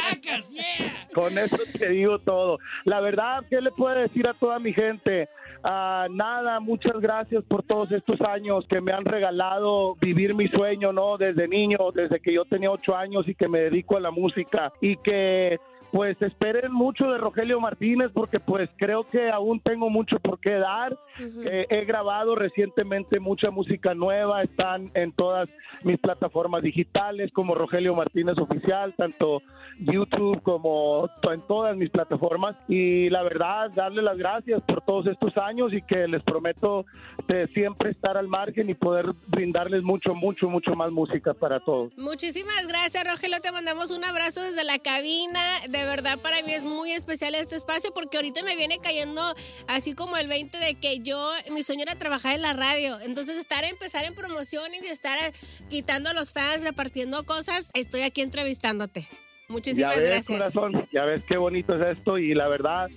Con 1.14 1.38
eso 1.38 1.56
te 1.78 1.88
digo 1.90 2.18
todo. 2.18 2.58
La 2.84 3.00
verdad, 3.00 3.44
¿qué 3.48 3.60
le 3.60 3.70
puedo 3.70 3.98
decir 3.98 4.26
a 4.26 4.34
toda 4.34 4.58
mi 4.58 4.72
gente? 4.72 5.28
Ah, 5.64 6.06
nada, 6.10 6.60
muchas 6.60 7.00
gracias 7.00 7.42
por 7.44 7.64
todos 7.64 7.90
estos 7.90 8.20
años 8.20 8.64
que 8.68 8.80
me 8.80 8.92
han 8.92 9.04
regalado 9.04 9.96
vivir 9.96 10.34
mi 10.34 10.48
sueño, 10.48 10.92
¿no? 10.92 11.18
Desde 11.18 11.48
niño, 11.48 11.78
desde 11.92 12.20
que 12.20 12.32
yo 12.32 12.44
tenía 12.44 12.70
ocho 12.70 12.96
años 12.96 13.26
y 13.26 13.34
que 13.34 13.48
me 13.48 13.60
dedico 13.60 13.96
a 13.96 14.00
la 14.00 14.10
música 14.10 14.72
y 14.80 14.96
que 14.98 15.58
pues 15.92 16.20
esperen 16.20 16.72
mucho 16.72 17.11
de 17.11 17.18
Rogelio 17.18 17.61
Martínez 17.61 18.11
porque 18.12 18.40
pues 18.40 18.68
creo 18.77 19.09
que 19.09 19.31
aún 19.31 19.61
tengo 19.61 19.90
mucho 19.90 20.18
por 20.20 20.38
qué 20.40 20.53
dar. 20.53 20.98
Eh, 21.18 21.66
he 21.70 21.85
grabado 21.85 22.35
recientemente 22.35 23.20
mucha 23.20 23.51
música 23.51 23.94
nueva, 23.94 24.42
están 24.42 24.90
en 24.94 25.12
todas 25.12 25.48
mis 25.83 25.98
plataformas 25.98 26.62
digitales 26.62 27.31
como 27.33 27.55
Rogelio 27.55 27.94
Martínez 27.94 28.37
Oficial, 28.38 28.94
tanto 28.96 29.42
YouTube 29.79 30.42
como 30.42 31.09
en 31.31 31.40
todas 31.46 31.77
mis 31.77 31.90
plataformas. 31.90 32.57
Y 32.68 33.11
la 33.11 33.22
verdad, 33.22 33.70
darle 33.74 34.03
las 34.03 34.18
gracias 34.18 34.62
por 34.62 34.83
todos 34.83 35.07
estos 35.07 35.37
años 35.37 35.72
y 35.72 35.83
que 35.83 36.07
les 36.09 36.22
prometo 36.22 36.85
de 37.27 37.46
siempre 37.48 37.90
estar 37.90 38.16
al 38.16 38.29
margen 38.29 38.70
y 38.70 38.74
poder 38.74 39.07
brindarles 39.29 39.83
mucho, 39.83 40.14
mucho, 40.14 40.48
mucho 40.48 40.74
más 40.74 40.90
música 40.90 41.35
para 41.35 41.61
todos. 41.61 41.92
Muchísimas 41.96 42.66
gracias, 42.66 43.05
Rogelio. 43.05 43.38
Te 43.40 43.53
mandamos 43.53 43.90
un 43.90 44.05
abrazo 44.05 44.42
desde 44.42 44.64
la 44.64 44.79
cabina. 44.79 45.40
De 45.70 45.77
verdad, 45.84 46.18
para 46.18 46.42
mí 46.42 46.52
es 46.52 46.64
muy 46.64 46.92
especial 46.92 47.34
este 47.34 47.56
espacio 47.56 47.92
porque 47.92 48.16
ahorita 48.16 48.42
me 48.42 48.56
viene 48.56 48.78
cayendo 48.78 49.22
así 49.66 49.94
como 49.94 50.16
el 50.16 50.28
20 50.28 50.58
de 50.58 50.74
que 50.74 51.00
yo, 51.00 51.30
mi 51.52 51.62
sueño 51.62 51.82
era 51.82 51.96
trabajar 51.96 52.34
en 52.34 52.42
la 52.42 52.52
radio. 52.52 52.98
Entonces, 53.00 53.36
estar, 53.36 53.64
empezar 53.64 54.04
en 54.04 54.14
promoción 54.14 54.72
y 54.74 54.78
estar 54.86 55.18
eh, 55.18 55.32
quitando 55.68 56.10
a 56.10 56.12
los 56.12 56.32
fans, 56.32 56.62
repartiendo 56.62 57.24
cosas, 57.24 57.70
estoy 57.74 58.02
aquí 58.02 58.22
entrevistándote. 58.22 59.08
Muchísimas 59.48 59.94
ya 59.94 60.00
ves, 60.00 60.10
gracias. 60.10 60.38
corazón, 60.38 60.88
ya 60.92 61.04
ves 61.04 61.22
qué 61.26 61.38
bonito 61.38 61.74
es 61.74 61.96
esto 61.96 62.18
y 62.18 62.34
la 62.34 62.48
verdad, 62.48 62.88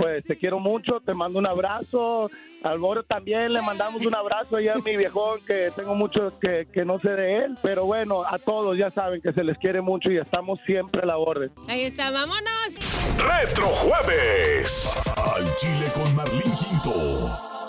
pues 0.00 0.24
te 0.24 0.36
quiero 0.36 0.58
mucho, 0.58 1.00
te 1.04 1.12
mando 1.12 1.38
un 1.38 1.46
abrazo. 1.46 2.30
Al 2.62 2.78
Moro 2.78 3.02
también 3.02 3.52
le 3.52 3.60
mandamos 3.60 4.04
un 4.06 4.14
abrazo 4.14 4.56
allá 4.56 4.72
a 4.74 4.78
mi 4.78 4.96
viejón, 4.96 5.40
que 5.46 5.70
tengo 5.76 5.94
mucho 5.94 6.38
que, 6.40 6.66
que 6.72 6.86
no 6.86 6.98
sé 7.00 7.10
de 7.10 7.36
él. 7.44 7.58
Pero 7.62 7.84
bueno, 7.84 8.24
a 8.24 8.38
todos 8.38 8.78
ya 8.78 8.90
saben 8.90 9.20
que 9.20 9.32
se 9.34 9.44
les 9.44 9.58
quiere 9.58 9.82
mucho 9.82 10.10
y 10.10 10.16
estamos 10.16 10.58
siempre 10.64 11.02
a 11.02 11.06
la 11.06 11.18
orden. 11.18 11.52
Ahí 11.68 11.82
está, 11.82 12.10
vámonos. 12.10 12.76
Retro 13.18 13.66
Jueves. 13.66 14.96
Al 15.16 15.44
Chile 15.56 15.86
con 15.94 16.14
Marlín 16.16 16.54
Quinto. 16.54 17.59